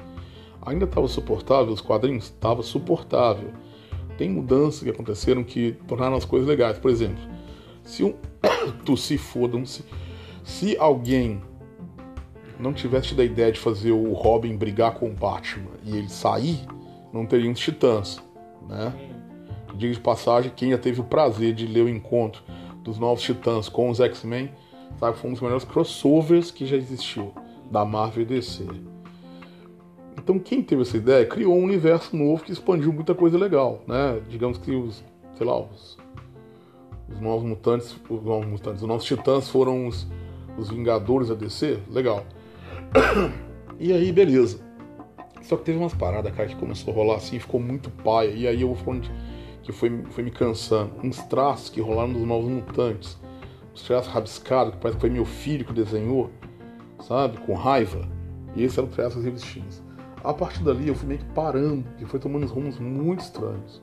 Ainda 0.65 0.85
estava 0.85 1.07
suportável, 1.07 1.73
os 1.73 1.81
quadrinhos 1.81 2.25
estava 2.25 2.63
suportável. 2.63 3.49
Tem 4.17 4.29
mudanças 4.29 4.84
que 4.84 4.89
aconteceram 4.89 5.43
que 5.43 5.74
tornaram 5.88 6.15
as 6.15 6.25
coisas 6.25 6.48
legais. 6.48 6.77
Por 6.77 6.91
exemplo, 6.91 7.22
se 7.84 8.03
um 8.03 8.13
tossir 8.86 9.20
foda-se, 9.20 9.84
se 10.43 10.77
alguém 10.77 11.41
não 12.60 12.74
tivesse 12.74 13.10
tido 13.10 13.22
a 13.22 13.25
ideia 13.25 13.51
de 13.51 13.60
fazer 13.60 13.91
o 13.91 14.13
Robin 14.13 14.55
brigar 14.55 14.93
com 14.93 15.08
o 15.08 15.13
Batman 15.13 15.72
e 15.84 15.98
ele 15.98 16.10
sair, 16.10 16.60
não 17.12 17.25
teriam 17.25 17.51
os 17.51 17.60
Titãs, 17.60 18.22
né? 18.67 18.93
Diga 19.75 19.93
de 19.93 20.00
passagem, 20.00 20.51
quem 20.55 20.70
já 20.70 20.77
teve 20.77 21.01
o 21.01 21.03
prazer 21.03 21.53
de 21.53 21.65
ler 21.65 21.84
o 21.84 21.89
encontro 21.89 22.43
dos 22.84 23.00
novos 23.00 23.24
Titãs 23.24 23.67
com 23.67 23.89
os 23.89 24.00
X-Men, 24.00 24.51
sabe 25.00 25.17
foi 25.17 25.29
um 25.29 25.34
dos 25.34 25.41
melhores 25.41 25.63
crossovers 25.63 26.51
que 26.51 26.65
já 26.65 26.77
existiu 26.77 27.34
da 27.72 27.84
Marvel 27.84 28.24
e 28.24 28.25
DC. 28.25 28.92
Então 30.17 30.39
quem 30.39 30.62
teve 30.62 30.82
essa 30.84 30.98
ideia 30.98 31.25
criou 31.25 31.55
um 31.55 31.63
universo 31.63 32.15
novo 32.15 32.43
que 32.43 32.51
expandiu 32.51 32.93
muita 32.93 33.13
coisa 33.13 33.38
legal, 33.38 33.82
né? 33.88 34.22
Digamos 34.29 34.58
que 34.58 34.72
os, 34.72 35.03
sei 35.38 35.46
lá, 35.46 35.60
os, 35.60 35.98
os 37.10 37.20
novos 37.20 37.43
mutantes, 37.43 37.96
os 38.10 38.24
novos 38.24 38.48
mutantes, 38.48 38.82
os 38.82 38.88
novos 38.88 39.03
titãs 39.03 39.50
foram 39.50 39.88
os, 39.88 40.08
os 40.58 40.70
Vingadores 40.70 41.29
da 41.29 41.36
DC, 41.36 41.79
legal. 41.89 42.25
E 43.79 43.91
aí, 43.91 44.12
beleza. 44.12 44.60
Só 45.41 45.58
que 45.58 45.63
teve 45.63 45.77
umas 45.77 45.93
paradas, 45.93 46.34
cara, 46.34 46.48
que 46.48 46.55
começou 46.55 46.93
a 46.93 46.96
rolar 46.96 47.15
assim, 47.15 47.38
ficou 47.38 47.60
muito 47.60 47.89
paia. 47.89 48.29
E 48.29 48.48
aí 48.48 48.62
eu 48.62 48.67
vou 48.67 48.77
falando 48.77 49.10
que 49.62 49.72
foi, 49.72 50.03
foi 50.12 50.24
me 50.24 50.32
cansando. 50.32 50.91
Uns 51.03 51.17
traços 51.24 51.70
que 51.70 51.82
rolaram 51.82 52.13
dos 52.13 52.24
Novos 52.24 52.50
Mutantes. 52.50 53.17
os 53.74 53.82
traços 53.84 54.12
rabiscados, 54.12 54.75
que 54.75 54.79
parece 54.79 54.98
que 54.98 55.01
foi 55.01 55.10
meu 55.10 55.25
filho 55.25 55.65
que 55.65 55.74
desenhou, 55.74 56.29
sabe? 57.01 57.38
Com 57.39 57.55
raiva. 57.55 58.08
E 58.55 58.63
esse 58.63 58.79
era 58.79 58.88
o 58.88 58.89
traço 58.89 59.17
das 59.17 59.25
revistinhas. 59.25 59.82
A 60.23 60.33
partir 60.33 60.63
dali 60.63 60.87
eu 60.87 60.95
fui 60.95 61.07
meio 61.07 61.19
que 61.19 61.25
parando, 61.33 61.83
que 61.97 62.05
foi 62.05 62.17
tomando 62.17 62.45
rumos 62.47 62.79
muito 62.79 63.19
estranhos. 63.19 63.81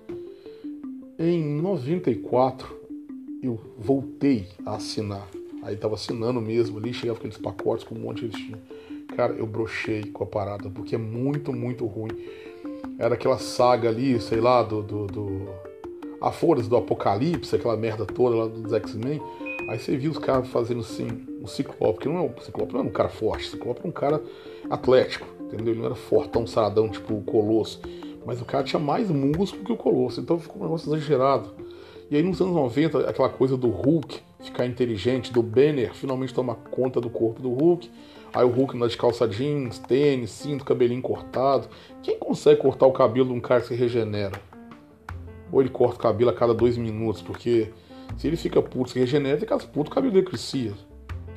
Em 1.18 1.60
94 1.60 2.80
eu 3.42 3.60
voltei 3.76 4.48
a 4.64 4.76
assinar. 4.76 5.28
Aí 5.62 5.76
tava 5.76 5.96
assinando 5.96 6.40
mesmo 6.40 6.78
ali, 6.78 6.94
chegava 6.94 7.18
aqueles 7.18 7.36
pacotes 7.36 7.84
com 7.84 7.94
um 7.94 7.98
monte 7.98 8.20
de 8.20 8.28
revistinha. 8.28 8.58
Cara, 9.14 9.34
eu 9.34 9.46
brochei 9.46 10.04
com 10.04 10.24
a 10.24 10.26
parada, 10.26 10.70
porque 10.70 10.94
é 10.94 10.98
muito, 10.98 11.52
muito 11.52 11.84
ruim. 11.84 12.12
Era 12.98 13.16
aquela 13.16 13.36
saga 13.36 13.90
ali, 13.90 14.18
sei 14.18 14.40
lá, 14.40 14.62
do. 14.62 14.82
do, 14.82 15.06
do... 15.06 15.48
A 16.22 16.30
Folhas 16.30 16.68
do 16.68 16.76
Apocalipse, 16.76 17.56
aquela 17.56 17.76
merda 17.76 18.04
toda 18.06 18.36
lá 18.36 18.46
dos 18.46 18.72
X-Men. 18.72 19.20
Aí 19.68 19.78
você 19.78 19.96
viu 19.96 20.10
os 20.10 20.18
caras 20.18 20.48
fazendo 20.48 20.80
assim, 20.80 21.06
um 21.42 21.46
Ciclope, 21.46 22.00
que 22.00 22.08
não 22.08 22.16
é 22.16 22.20
um 22.20 22.40
Ciclope 22.40 22.72
não 22.72 22.80
era 22.80 22.88
um 22.88 22.92
cara 22.92 23.08
forte, 23.08 23.46
o 23.46 23.50
Ciclope 23.52 23.80
era 23.80 23.88
um 23.88 23.92
cara 23.92 24.22
atlético, 24.68 25.26
entendeu? 25.52 25.72
Ele 25.74 25.80
não 25.80 25.86
era 25.86 25.94
fortão, 25.94 26.46
saradão, 26.46 26.88
tipo 26.88 27.14
o 27.14 27.22
Colosso. 27.22 27.80
Mas 28.24 28.40
o 28.40 28.44
cara 28.44 28.64
tinha 28.64 28.80
mais 28.80 29.10
músculo 29.10 29.64
que 29.64 29.72
o 29.72 29.76
Colosso, 29.76 30.20
então 30.20 30.38
ficou 30.38 30.60
um 30.60 30.64
negócio 30.64 30.88
exagerado. 30.88 31.50
E 32.10 32.16
aí 32.16 32.22
nos 32.22 32.40
anos 32.40 32.54
90, 32.54 33.08
aquela 33.08 33.28
coisa 33.28 33.56
do 33.56 33.68
Hulk 33.68 34.20
ficar 34.40 34.66
inteligente, 34.66 35.32
do 35.32 35.42
Banner 35.42 35.94
finalmente 35.94 36.34
tomar 36.34 36.56
conta 36.56 37.00
do 37.00 37.10
corpo 37.10 37.40
do 37.42 37.50
Hulk. 37.50 37.90
Aí 38.32 38.44
o 38.44 38.48
Hulk 38.48 38.78
de 38.88 38.96
calça 38.96 39.26
jeans, 39.26 39.78
tênis, 39.78 40.30
cinto, 40.30 40.64
cabelinho 40.64 41.02
cortado. 41.02 41.68
Quem 42.02 42.18
consegue 42.18 42.60
cortar 42.60 42.86
o 42.86 42.92
cabelo 42.92 43.28
de 43.28 43.34
um 43.34 43.40
cara 43.40 43.60
que 43.60 43.68
se 43.68 43.74
regenera? 43.74 44.40
Ou 45.52 45.60
ele 45.60 45.70
corta 45.70 45.96
o 45.96 45.98
cabelo 45.98 46.30
a 46.30 46.32
cada 46.32 46.54
dois 46.54 46.76
minutos, 46.76 47.22
porque 47.22 47.70
se 48.16 48.26
ele 48.28 48.36
fica 48.36 48.62
puto, 48.62 48.90
se 48.90 48.98
regenera, 48.98 49.38
fica 49.38 49.58
puto, 49.58 49.90
o 49.90 49.94
cabelo 49.94 50.12
dele 50.12 50.26
crescia. 50.26 50.72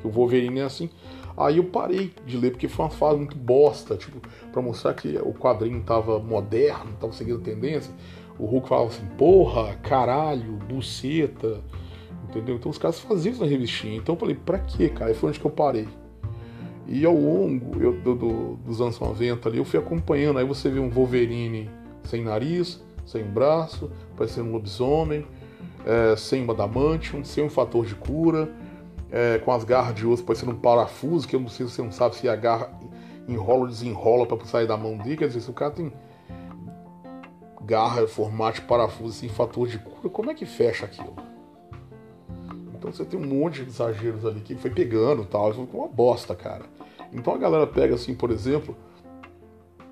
O 0.04 0.08
Wolverine 0.08 0.60
é 0.60 0.64
assim. 0.64 0.88
Aí 1.36 1.56
eu 1.56 1.64
parei 1.64 2.12
de 2.24 2.36
ler, 2.36 2.52
porque 2.52 2.68
foi 2.68 2.84
uma 2.84 2.90
fase 2.90 3.16
muito 3.16 3.36
bosta, 3.36 3.96
tipo, 3.96 4.20
pra 4.52 4.62
mostrar 4.62 4.94
que 4.94 5.16
o 5.18 5.32
quadrinho 5.32 5.82
tava 5.82 6.18
moderno, 6.20 6.92
tava 7.00 7.12
seguindo 7.12 7.40
tendência. 7.40 7.92
O 8.38 8.46
Hulk 8.46 8.68
falava 8.68 8.88
assim, 8.88 9.06
porra, 9.18 9.74
caralho, 9.82 10.52
buceta, 10.68 11.60
entendeu? 12.28 12.56
Então 12.56 12.70
os 12.70 12.78
caras 12.78 13.00
faziam 13.00 13.32
isso 13.32 13.40
na 13.40 13.48
revistinha. 13.48 13.96
Então 13.96 14.14
eu 14.14 14.18
falei, 14.18 14.34
pra 14.36 14.58
quê, 14.58 14.88
cara? 14.88 15.10
Aí 15.10 15.14
foi 15.14 15.30
onde 15.30 15.40
que 15.40 15.46
eu 15.46 15.50
parei. 15.50 15.88
E 16.86 17.04
ao 17.04 17.14
longo 17.14 17.80
eu, 17.82 17.92
do, 17.92 18.14
do, 18.14 18.56
dos 18.56 18.80
anos 18.80 18.98
90 18.98 19.48
ali, 19.48 19.58
eu 19.58 19.64
fui 19.64 19.78
acompanhando. 19.78 20.38
Aí 20.38 20.44
você 20.44 20.68
vê 20.68 20.78
um 20.78 20.90
Wolverine 20.90 21.70
sem 22.04 22.22
nariz, 22.22 22.82
sem 23.06 23.24
braço, 23.24 23.90
parecendo 24.16 24.48
um 24.48 24.52
lobisomem, 24.52 25.26
é, 25.86 26.14
sem 26.16 26.42
uma 26.42 26.52
adamantium, 26.52 27.24
sem 27.24 27.44
um 27.44 27.50
fator 27.50 27.84
de 27.86 27.94
cura, 27.94 28.50
é, 29.14 29.38
com 29.38 29.52
as 29.52 29.62
garras 29.62 29.94
de 29.94 30.04
osso 30.04 30.24
parecendo 30.24 30.50
um 30.50 30.58
parafuso, 30.58 31.28
que 31.28 31.36
eu 31.36 31.40
não 31.40 31.48
sei 31.48 31.64
se 31.68 31.74
você 31.74 31.82
não 31.82 31.92
sabe 31.92 32.16
se 32.16 32.28
a 32.28 32.34
garra 32.34 32.68
enrola 33.28 33.60
ou 33.60 33.68
desenrola 33.68 34.26
para 34.26 34.44
sair 34.44 34.66
da 34.66 34.76
mão 34.76 34.98
dele. 34.98 35.16
Quer 35.16 35.28
dizer, 35.28 35.40
se 35.40 35.48
o 35.48 35.52
cara 35.52 35.70
tem 35.70 35.92
garra, 37.62 38.08
formato 38.08 38.62
parafuso, 38.62 39.12
sem 39.12 39.28
fator 39.28 39.68
de 39.68 39.78
cura, 39.78 40.08
como 40.08 40.32
é 40.32 40.34
que 40.34 40.44
fecha 40.44 40.84
aquilo? 40.84 41.14
Então 42.74 42.92
você 42.92 43.04
tem 43.04 43.18
um 43.18 43.24
monte 43.24 43.62
de 43.62 43.70
exageros 43.70 44.26
ali 44.26 44.40
que 44.40 44.56
foi 44.56 44.70
pegando 44.70 45.22
e 45.22 45.26
tal, 45.26 45.54
foi 45.54 45.64
uma 45.72 45.88
bosta, 45.88 46.34
cara. 46.34 46.64
Então 47.12 47.32
a 47.32 47.38
galera 47.38 47.68
pega 47.68 47.94
assim, 47.94 48.16
por 48.16 48.32
exemplo, 48.32 48.76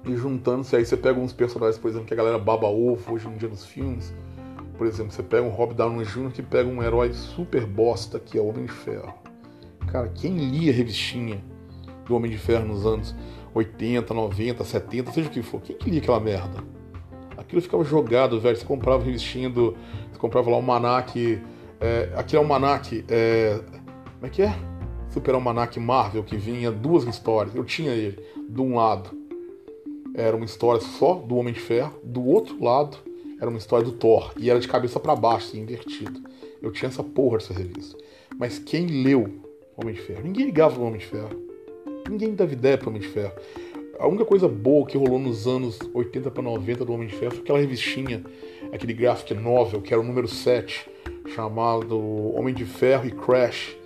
e 0.04 0.16
juntando-se 0.16 0.74
aí 0.74 0.84
você 0.84 0.96
pega 0.96 1.20
uns 1.20 1.32
personagens, 1.32 1.78
por 1.78 1.88
exemplo, 1.88 2.08
que 2.08 2.12
a 2.12 2.16
galera 2.16 2.40
baba 2.40 2.66
ovo 2.66 3.14
hoje 3.14 3.28
em 3.28 3.36
dia 3.36 3.48
nos 3.48 3.64
filmes. 3.64 4.12
Por 4.82 4.88
exemplo, 4.88 5.12
você 5.12 5.22
pega 5.22 5.44
um 5.44 5.50
Rob 5.50 5.74
Downey 5.74 6.04
Jr. 6.04 6.32
que 6.32 6.42
pega 6.42 6.68
um 6.68 6.82
herói 6.82 7.12
super 7.12 7.64
bosta 7.64 8.18
que 8.18 8.36
é 8.36 8.40
o 8.40 8.48
Homem 8.48 8.64
de 8.64 8.72
Ferro. 8.72 9.14
Cara, 9.86 10.08
quem 10.08 10.36
lia 10.36 10.72
a 10.72 10.74
revistinha 10.74 11.40
do 12.04 12.16
Homem 12.16 12.28
de 12.28 12.36
Ferro 12.36 12.66
nos 12.66 12.84
anos 12.84 13.14
80, 13.54 14.12
90, 14.12 14.64
70, 14.64 15.12
seja 15.12 15.28
o 15.28 15.30
que 15.30 15.40
for, 15.40 15.60
quem 15.60 15.76
que 15.76 15.88
lia 15.88 16.00
aquela 16.00 16.18
merda? 16.18 16.64
Aquilo 17.36 17.62
ficava 17.62 17.84
jogado, 17.84 18.40
velho. 18.40 18.56
Você 18.56 18.64
comprava 18.64 19.04
revistinha 19.04 19.48
do. 19.48 19.76
Você 20.10 20.18
comprava 20.18 20.50
lá 20.50 20.56
o 20.56 20.62
Manac 20.62 21.40
é 21.80 22.12
o 22.34 22.38
Almanac. 22.38 23.04
É, 23.08 23.60
como 24.14 24.26
é 24.26 24.28
que 24.30 24.42
é? 24.42 24.52
Super 25.10 25.36
Almanac 25.36 25.78
Marvel, 25.78 26.24
que 26.24 26.36
vinha 26.36 26.72
duas 26.72 27.04
histórias. 27.04 27.54
Eu 27.54 27.62
tinha 27.62 27.92
ele. 27.92 28.18
De 28.48 28.60
um 28.60 28.74
lado 28.74 29.16
era 30.12 30.34
uma 30.34 30.44
história 30.44 30.80
só 30.80 31.14
do 31.14 31.36
Homem 31.36 31.54
de 31.54 31.60
Ferro, 31.60 32.00
do 32.02 32.26
outro 32.26 32.60
lado 32.64 33.11
era 33.42 33.50
uma 33.50 33.58
história 33.58 33.84
do 33.84 33.90
Thor. 33.90 34.32
E 34.38 34.48
era 34.48 34.60
de 34.60 34.68
cabeça 34.68 35.00
para 35.00 35.16
baixo, 35.16 35.48
assim, 35.48 35.60
invertido. 35.60 36.22
Eu 36.62 36.70
tinha 36.70 36.88
essa 36.88 37.02
porra 37.02 37.38
dessa 37.38 37.52
revista. 37.52 37.98
Mas 38.38 38.60
quem 38.60 38.86
leu 38.86 39.28
Homem 39.76 39.96
de 39.96 40.00
Ferro? 40.00 40.22
Ninguém 40.22 40.46
ligava 40.46 40.76
pro 40.76 40.84
Homem 40.84 41.00
de 41.00 41.06
Ferro. 41.06 41.42
Ninguém 42.08 42.36
dava 42.36 42.52
ideia 42.52 42.78
pro 42.78 42.88
Homem 42.88 43.02
de 43.02 43.08
Ferro. 43.08 43.32
A 43.98 44.06
única 44.06 44.24
coisa 44.24 44.46
boa 44.46 44.86
que 44.86 44.96
rolou 44.96 45.18
nos 45.18 45.48
anos 45.48 45.76
80 45.92 46.30
para 46.30 46.40
90 46.40 46.84
do 46.84 46.92
Homem 46.92 47.08
de 47.08 47.16
Ferro 47.16 47.32
foi 47.32 47.40
aquela 47.40 47.58
revistinha, 47.58 48.24
aquele 48.72 48.92
graphic 48.92 49.34
novel, 49.34 49.82
que 49.82 49.92
era 49.92 50.00
o 50.00 50.06
número 50.06 50.28
7, 50.28 50.88
chamado 51.34 51.98
Homem 52.36 52.54
de 52.54 52.64
Ferro 52.64 53.08
e 53.08 53.10
Crash, 53.10 53.76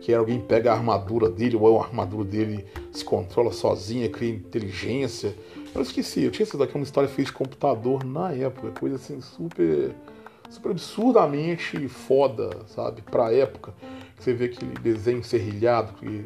que 0.00 0.10
é 0.10 0.16
alguém 0.16 0.40
pega 0.40 0.72
a 0.72 0.74
armadura 0.74 1.28
dele, 1.28 1.56
ou 1.56 1.78
a 1.78 1.84
armadura 1.84 2.24
dele 2.24 2.64
se 2.90 3.04
controla 3.04 3.52
sozinha, 3.52 4.08
cria 4.08 4.30
inteligência. 4.30 5.34
Eu 5.74 5.80
esqueci, 5.80 6.22
eu 6.22 6.30
tinha 6.30 6.44
essa 6.44 6.58
daqui, 6.58 6.74
uma 6.74 6.84
história 6.84 7.08
feita 7.08 7.30
de 7.30 7.36
computador 7.36 8.04
na 8.04 8.30
época, 8.32 8.78
coisa 8.78 8.96
assim 8.96 9.20
super, 9.22 9.94
super 10.50 10.70
absurdamente 10.70 11.88
foda, 11.88 12.50
sabe? 12.66 13.00
Pra 13.00 13.32
época, 13.32 13.72
você 14.18 14.34
vê 14.34 14.46
aquele 14.46 14.74
desenho 14.74 15.24
serrilhado 15.24 15.94
que 15.94 16.24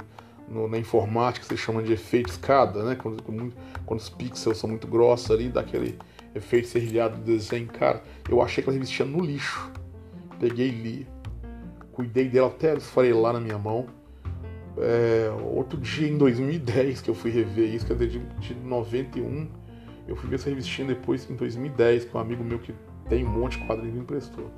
no, 0.49 0.69
na 0.69 0.79
informática 0.79 1.47
você 1.47 1.57
chama 1.57 1.83
de 1.83 1.93
efeito 1.93 2.31
escada, 2.31 2.83
né? 2.83 2.97
Quando, 2.97 3.23
quando 3.85 4.01
os 4.01 4.09
pixels 4.09 4.59
são 4.59 4.69
muito 4.69 4.87
grossos 4.87 5.31
ali, 5.31 5.49
dá 5.49 5.61
aquele 5.61 5.97
efeito 6.35 6.67
serrilhado 6.69 7.17
do 7.17 7.23
desenho. 7.23 7.67
Cara, 7.69 8.03
eu 8.29 8.43
achei 8.43 8.63
que 8.63 8.69
ela 8.69 8.77
existia 8.77 9.07
no 9.07 9.21
lixo. 9.21 9.71
Peguei 10.41 10.69
e 10.69 10.71
li. 10.71 11.07
Cuidei 11.93 12.29
dela 12.29 12.49
até 12.49 12.75
esfarelar 12.75 13.33
na 13.33 13.41
minha 13.41 13.59
mão. 13.59 13.87
É, 14.79 15.31
outro 15.55 15.79
dia, 15.79 16.09
em 16.09 16.19
2010, 16.19 17.01
que 17.01 17.11
eu 17.11 17.15
fui 17.15 17.31
rever 17.31 17.75
isso, 17.75 17.87
quer 17.87 17.95
dizer, 17.95 18.09
de, 18.09 18.19
de 18.19 18.55
91, 18.55 19.49
eu 20.07 20.15
fui 20.17 20.29
ver 20.29 20.37
essa 20.37 20.49
revistinha 20.49 20.89
depois, 20.89 21.29
em 21.31 21.35
2010, 21.35 22.05
que 22.05 22.17
um 22.17 22.21
amigo 22.21 22.45
meu 22.45 22.59
que 22.59 22.75
tem 23.09 23.25
um 23.25 23.31
monte 23.31 23.59
de 23.59 23.67
quadrinhos 23.67 23.95
me 23.95 24.01
emprestou. 24.01 24.51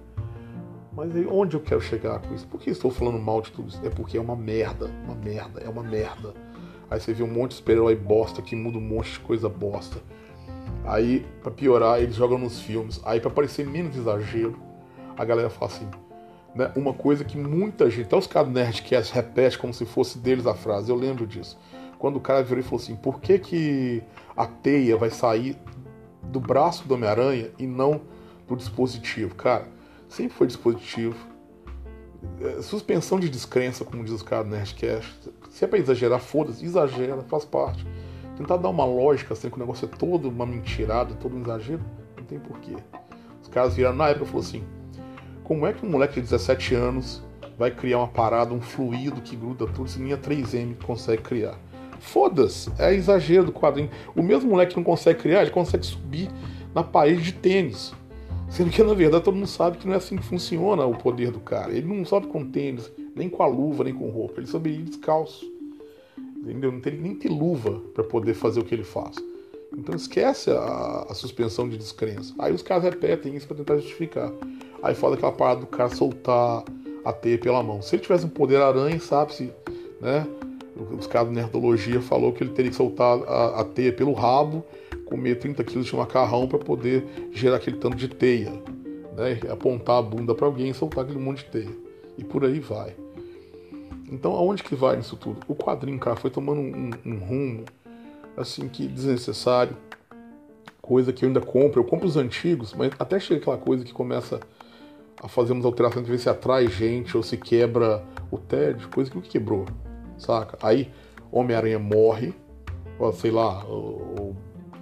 Mas 0.92 1.14
aí, 1.14 1.26
onde 1.26 1.54
eu 1.54 1.60
quero 1.60 1.80
chegar 1.80 2.18
com 2.18 2.34
isso? 2.34 2.46
Por 2.48 2.60
que 2.60 2.70
estou 2.70 2.90
falando 2.90 3.18
mal 3.18 3.40
de 3.40 3.52
tudo 3.52 3.68
isso? 3.68 3.80
É 3.84 3.90
porque 3.90 4.16
é 4.16 4.20
uma 4.20 4.34
merda, 4.34 4.90
uma 5.04 5.14
merda, 5.14 5.60
é 5.60 5.68
uma 5.68 5.82
merda. 5.82 6.34
Aí 6.90 6.98
você 6.98 7.12
vê 7.12 7.22
um 7.22 7.32
monte 7.32 7.50
de 7.50 7.56
super-herói 7.58 7.94
bosta 7.94 8.42
que 8.42 8.56
muda 8.56 8.78
um 8.78 8.80
monte 8.80 9.12
de 9.12 9.20
coisa 9.20 9.48
bosta. 9.48 10.00
Aí, 10.84 11.25
para 11.42 11.52
piorar, 11.52 12.00
eles 12.00 12.16
jogam 12.16 12.38
nos 12.38 12.60
filmes. 12.60 13.00
Aí, 13.04 13.20
para 13.20 13.30
parecer 13.30 13.64
menos 13.66 13.94
exagero, 13.94 14.58
a 15.16 15.25
galera 15.25 15.50
fala 15.50 15.70
assim, 15.70 15.88
né, 16.54 16.70
uma 16.74 16.92
coisa 16.92 17.24
que 17.24 17.36
muita 17.36 17.90
gente, 17.90 18.06
até 18.06 18.16
os 18.16 18.26
caras 18.26 18.50
nerdcast 18.50 19.14
repete 19.14 19.58
como 19.58 19.72
se 19.72 19.84
fosse 19.84 20.18
deles 20.18 20.46
a 20.46 20.54
frase, 20.54 20.90
eu 20.90 20.96
lembro 20.96 21.26
disso. 21.26 21.58
Quando 21.98 22.16
o 22.16 22.20
cara 22.20 22.42
virou 22.42 22.60
e 22.60 22.62
falou 22.62 22.80
assim, 22.80 22.96
por 22.96 23.20
que 23.20 23.38
que 23.38 24.02
a 24.36 24.46
teia 24.46 24.96
vai 24.96 25.10
sair 25.10 25.56
do 26.22 26.40
braço 26.40 26.86
do 26.86 26.94
Homem-Aranha 26.94 27.50
e 27.58 27.66
não 27.66 28.00
do 28.46 28.56
dispositivo? 28.56 29.34
Cara, 29.34 29.66
sempre 30.08 30.36
foi 30.36 30.46
dispositivo. 30.46 31.16
É, 32.40 32.62
suspensão 32.62 33.18
de 33.18 33.28
descrença, 33.28 33.84
como 33.84 34.02
diz 34.02 34.12
os 34.12 34.22
caras 34.22 34.46
do 34.46 34.50
Nerdcast. 34.50 35.30
Se 35.50 35.64
é 35.64 35.68
pra 35.68 35.78
exagerar, 35.78 36.20
foda-se, 36.20 36.64
exagera, 36.64 37.22
faz 37.24 37.44
parte. 37.44 37.86
Tentar 38.36 38.56
dar 38.56 38.68
uma 38.68 38.84
lógica, 38.84 39.34
assim, 39.34 39.50
que 39.50 39.56
o 39.56 39.58
negócio 39.58 39.86
é 39.86 39.88
todo 39.88 40.28
uma 40.28 40.46
mentirada, 40.46 41.14
todo 41.14 41.36
um 41.36 41.42
exagero, 41.42 41.82
não 42.16 42.24
tem 42.24 42.38
porquê. 42.38 42.76
Os 43.42 43.48
caras 43.48 43.74
viraram 43.74 43.96
na 43.96 44.08
época 44.08 44.24
e 44.24 44.28
falaram 44.28 44.48
assim, 44.48 44.64
como 45.48 45.66
é 45.66 45.72
que 45.72 45.84
um 45.84 45.88
moleque 45.88 46.16
de 46.16 46.20
17 46.20 46.74
anos 46.74 47.22
vai 47.56 47.70
criar 47.70 48.00
uma 48.00 48.08
parada, 48.08 48.52
um 48.52 48.60
fluido 48.60 49.22
que 49.22 49.34
gruda 49.34 49.66
tudo, 49.66 49.88
se 49.88 49.98
nem 49.98 50.12
a 50.12 50.18
3M 50.18 50.76
consegue 50.84 51.22
criar? 51.22 51.58
Foda-se, 51.98 52.70
é 52.78 52.94
exagero 52.94 53.46
do 53.46 53.52
quadrinho. 53.52 53.88
O 54.14 54.22
mesmo 54.22 54.50
moleque 54.50 54.74
que 54.74 54.76
não 54.76 54.84
consegue 54.84 55.20
criar, 55.20 55.40
ele 55.40 55.50
consegue 55.50 55.86
subir 55.86 56.28
na 56.74 56.84
parede 56.84 57.22
de 57.22 57.32
tênis. 57.32 57.94
Sendo 58.50 58.70
que, 58.70 58.82
na 58.82 58.92
verdade, 58.92 59.24
todo 59.24 59.34
mundo 59.34 59.46
sabe 59.46 59.78
que 59.78 59.86
não 59.86 59.94
é 59.94 59.96
assim 59.96 60.16
que 60.16 60.24
funciona 60.24 60.84
o 60.84 60.94
poder 60.94 61.30
do 61.30 61.40
cara. 61.40 61.72
Ele 61.72 61.86
não 61.86 62.04
sobe 62.04 62.26
com 62.26 62.44
tênis, 62.44 62.92
nem 63.16 63.28
com 63.28 63.42
a 63.42 63.46
luva, 63.46 63.84
nem 63.84 63.94
com 63.94 64.10
roupa. 64.10 64.40
Ele 64.40 64.46
sobe 64.46 64.76
descalço. 64.76 65.50
Entendeu? 66.36 66.70
Não 66.70 66.80
tem 66.80 66.94
nem 66.94 67.14
ter 67.14 67.30
luva 67.30 67.80
para 67.94 68.04
poder 68.04 68.34
fazer 68.34 68.60
o 68.60 68.64
que 68.64 68.74
ele 68.74 68.84
faz. 68.84 69.16
Então 69.76 69.94
esquece 69.94 70.50
a, 70.50 71.06
a, 71.08 71.14
suspensão 71.14 71.68
de 71.68 71.76
descrença. 71.76 72.34
Aí 72.38 72.52
os 72.52 72.62
caras 72.62 72.84
repetem 72.84 73.37
isso 73.37 73.46
para 73.46 73.56
tentar 73.56 73.76
justificar. 73.76 74.32
Aí 74.82 74.94
fala 74.94 75.14
aquela 75.14 75.32
parada 75.32 75.60
do 75.60 75.66
cara 75.66 75.90
soltar 75.90 76.64
a 77.04 77.12
teia 77.12 77.38
pela 77.38 77.62
mão. 77.62 77.82
Se 77.82 77.94
ele 77.94 78.02
tivesse 78.02 78.25
um 78.25 78.30
poder 78.30 78.60
aranha, 78.60 78.98
sabe-se, 78.98 79.52
né? 80.00 80.26
Os 80.96 81.06
caras 81.06 81.28
de 81.28 81.34
nerdologia 81.34 82.00
falou 82.00 82.32
que 82.32 82.42
ele 82.42 82.52
teria 82.52 82.70
que 82.70 82.76
soltar 82.76 83.18
a, 83.26 83.60
a 83.60 83.64
teia 83.64 83.92
pelo 83.92 84.12
rabo, 84.12 84.64
comer 85.04 85.37
30 85.38 85.64
quilos 85.64 85.87
de 85.87 85.96
macarrão 85.96 86.46
para 86.46 86.58
poder 86.58 87.04
gerar 87.32 87.56
aquele 87.56 87.76
tanto 87.76 87.96
de 87.96 88.08
teia, 88.08 88.52
né? 89.16 89.40
Apontar 89.50 89.98
a 89.98 90.02
bunda 90.02 90.34
para 90.34 90.46
alguém 90.46 90.70
e 90.70 90.75
soltar 90.75 91.04
aquele 91.04 91.18
monte 91.18 91.44
de 91.44 91.50
teia. 91.50 91.76
E 92.16 92.25
por 92.25 92.44
aí 92.44 92.60
vai. 92.60 92.94
Então, 94.10 94.32
aonde 94.32 94.62
que 94.62 94.75
vai 94.75 94.96
nisso 94.96 95.16
tudo? 95.16 95.38
O 95.46 95.54
quadrinho, 95.54 95.98
cara, 95.98 96.16
foi 96.16 96.30
tomando 96.30 96.60
um, 96.60 96.90
um 97.04 97.18
rumo, 97.18 97.64
assim, 98.38 98.68
que 98.68 98.87
desnecessário. 98.87 99.76
Coisa 100.80 101.12
que 101.12 101.25
eu 101.25 101.28
ainda 101.28 101.40
compro. 101.40 101.80
Eu 101.80 101.85
compro 101.85 102.07
os 102.07 102.16
antigos, 102.16 102.73
mas 102.75 102.92
até 102.99 103.21
chega 103.21 103.40
aquela 103.40 103.59
coisa 103.59 103.85
que 103.85 103.92
começa 103.92 104.40
a 105.23 105.28
fazer 105.28 105.52
umas 105.52 105.64
alterações 105.64 106.04
de 106.04 106.11
ver 106.11 106.18
se 106.18 106.28
atrai 106.28 106.68
gente 106.68 107.16
ou 107.16 107.23
se 107.23 107.37
quebra 107.37 108.02
o 108.30 108.38
tédio, 108.38 108.88
coisa 108.88 109.11
que 109.11 109.18
o 109.18 109.21
que 109.21 109.30
quebrou, 109.30 109.64
saca? 110.16 110.57
Aí 110.62 110.90
Homem-Aranha 111.33 111.78
morre, 111.78 112.35
ou 112.99 113.12
sei 113.12 113.30
lá, 113.30 113.64
ou, 113.64 114.14
ou 114.18 114.37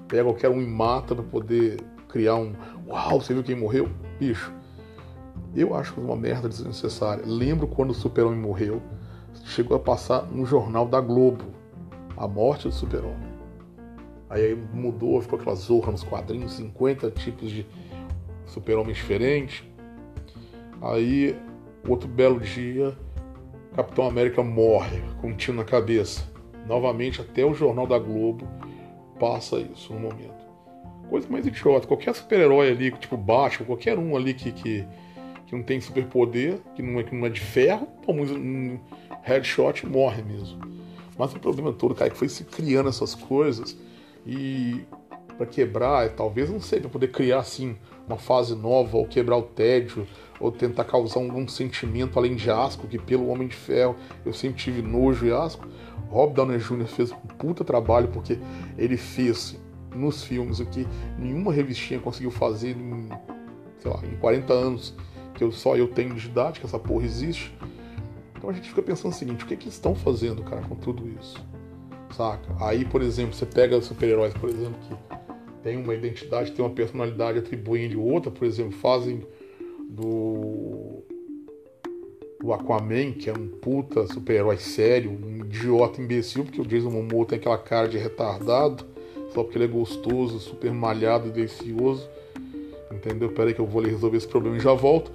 pega 0.07 0.25
qualquer 0.25 0.51
um 0.51 0.61
e 0.61 0.67
mata 0.67 1.15
pra 1.15 1.25
poder 1.25 1.81
criar 2.09 2.37
um. 2.37 2.53
Uau, 2.87 3.21
você 3.21 3.33
viu 3.33 3.43
quem 3.43 3.57
morreu? 3.57 3.89
Bicho, 4.19 4.53
eu 5.55 5.75
acho 5.75 5.99
uma 6.01 6.17
merda 6.17 6.49
desnecessária. 6.49 7.25
Lembro 7.27 7.67
quando 7.67 7.91
o 7.91 7.95
Super-Homem 7.95 8.39
morreu, 8.39 8.83
chegou 9.45 9.77
a 9.77 9.81
passar 9.81 10.27
no 10.27 10.45
jornal 10.45 10.87
da 10.87 11.01
Globo 11.01 11.45
a 12.17 12.29
morte 12.29 12.69
do 12.69 12.73
Super-Homem. 12.73 13.26
Aí 14.29 14.55
mudou, 14.55 15.21
ficou 15.21 15.39
aquela 15.39 15.55
zorra 15.55 15.93
nos 15.93 16.03
quadrinhos, 16.03 16.55
50 16.55 17.11
tipos 17.13 17.51
de 17.51 17.65
super-homens 18.47 18.97
diferentes. 18.97 19.65
Aí, 20.83 21.37
outro 21.89 22.09
belo 22.09 22.41
dia, 22.41 22.97
Capitão 23.75 24.07
América 24.07 24.43
morre 24.43 25.01
com 25.21 25.29
um 25.29 25.37
tiro 25.37 25.57
na 25.57 25.65
cabeça. 25.65 26.27
Novamente, 26.67 27.21
até 27.21 27.45
o 27.45 27.55
Jornal 27.55 27.87
da 27.87 27.99
Globo 27.99 28.49
passa 29.19 29.59
isso 29.59 29.93
no 29.93 30.01
momento. 30.01 30.47
Coisa 31.09 31.29
mais 31.29 31.47
idiota. 31.47 31.87
Qualquer 31.87 32.15
super-herói 32.15 32.71
ali, 32.71 32.91
tipo 32.91 33.17
Batman, 33.17 33.67
qualquer 33.67 33.97
um 33.97 34.17
ali 34.17 34.35
que, 34.35 34.51
que, 34.51 34.85
que 35.47 35.55
não 35.55 35.63
tem 35.63 35.81
superpoder, 35.81 36.59
que 36.75 36.83
não, 36.83 36.99
é, 36.99 37.05
que 37.05 37.15
não 37.15 37.27
é 37.27 37.31
de 37.31 37.41
ferro, 37.41 37.87
toma 38.05 38.23
um 38.23 38.79
headshot 39.23 39.87
e 39.87 39.89
morre 39.89 40.23
mesmo. 40.23 40.59
Mas 41.17 41.33
o 41.33 41.39
problema 41.39 41.73
todo, 41.73 41.95
cara, 41.95 42.09
é 42.09 42.11
que 42.11 42.17
foi 42.19 42.29
se 42.29 42.45
criando 42.45 42.89
essas 42.89 43.15
coisas 43.15 43.79
e 44.27 44.85
para 45.37 45.47
quebrar, 45.47 46.09
talvez, 46.11 46.51
não 46.51 46.61
sei, 46.61 46.81
para 46.81 46.89
poder 46.89 47.09
criar 47.09 47.41
assim 47.41 47.77
uma 48.07 48.17
fase 48.17 48.55
nova, 48.55 48.97
ou 48.97 49.07
quebrar 49.07 49.37
o 49.37 49.43
tédio, 49.43 50.07
ou 50.41 50.51
tentar 50.51 50.85
causar 50.85 51.21
algum 51.21 51.47
sentimento 51.47 52.19
além 52.19 52.35
de 52.35 52.51
asco, 52.51 52.87
que 52.87 52.99
pelo 52.99 53.29
Homem 53.29 53.49
de 53.49 53.55
Ferro 53.55 53.97
eu 54.25 54.33
sempre 54.33 54.59
tive 54.59 54.83
nojo 54.83 55.27
e 55.27 55.33
asco. 55.33 55.67
Rob 56.09 56.35
Downey 56.35 56.59
Jr. 56.59 56.87
fez 56.87 57.13
um 57.13 57.17
puta 57.17 57.65
trabalho 57.65 58.09
porque 58.09 58.39
ele 58.79 58.97
fez 58.97 59.59
nos 59.95 60.23
filmes 60.23 60.61
o 60.61 60.67
que 60.67 60.87
nenhuma 61.19 61.53
revistinha 61.53 61.99
conseguiu 61.99 62.31
fazer 62.31 62.77
em, 62.77 63.09
sei 63.79 63.91
lá, 63.91 64.01
em 64.05 64.17
40 64.17 64.53
anos 64.53 64.95
que 65.35 65.43
eu, 65.43 65.53
só 65.53 65.77
eu 65.77 65.89
tenho 65.89 66.15
de 66.15 66.27
idade, 66.27 66.61
que 66.61 66.67
essa 66.67 66.79
porra 66.79 67.05
existe. 67.05 67.53
Então 68.37 68.49
a 68.49 68.53
gente 68.53 68.69
fica 68.69 68.83
pensando 68.83 69.13
o 69.13 69.15
seguinte, 69.15 69.45
o 69.45 69.47
que, 69.47 69.55
é 69.55 69.57
que 69.57 69.69
estão 69.69 69.95
fazendo, 69.95 70.43
cara, 70.43 70.63
com 70.63 70.77
tudo 70.77 71.09
isso? 71.21 71.37
Saca? 72.13 72.55
Aí, 72.61 72.85
por 72.85 73.03
exemplo, 73.03 73.35
você 73.35 73.47
pega 73.47 73.81
super-heróis, 73.81 74.33
por 74.35 74.49
exemplo, 74.49 74.77
que 74.89 75.63
tem 75.63 75.77
uma 75.77 75.95
identidade, 75.95 76.53
tem 76.53 76.65
uma 76.65 76.73
personalidade, 76.73 77.39
atribuem 77.39 77.85
ele 77.85 77.97
outra, 77.97 78.31
por 78.31 78.47
exemplo, 78.47 78.73
fazem 78.73 79.27
do 79.89 81.03
do 82.41 82.53
Aquaman, 82.53 83.13
que 83.13 83.29
é 83.29 83.33
um 83.33 83.49
puta 83.49 84.07
super-herói 84.07 84.59
sério, 84.59 85.11
um 85.11 85.39
idiota 85.39 86.01
imbecil, 86.01 86.45
porque 86.45 86.61
o 86.61 86.67
Jason 86.67 86.91
Momoa 86.91 87.27
tem 87.27 87.39
aquela 87.39 87.59
cara 87.59 87.89
de 87.89 87.99
retardado, 87.99 88.85
só 89.33 89.43
porque 89.43 89.59
ele 89.59 89.65
é 89.65 89.69
gostoso, 89.69 90.39
super 90.39 90.73
malhado 90.73 91.29
e 91.29 91.31
delicioso. 91.31 92.09
Entendeu? 92.93 93.31
Pera 93.31 93.49
aí 93.49 93.55
que 93.55 93.61
eu 93.61 93.67
vou 93.67 93.83
ali 93.83 93.91
resolver 93.91 94.17
esse 94.17 94.29
problema 94.29 94.57
e 94.57 94.61
já 94.61 94.73
volto. 94.73 95.11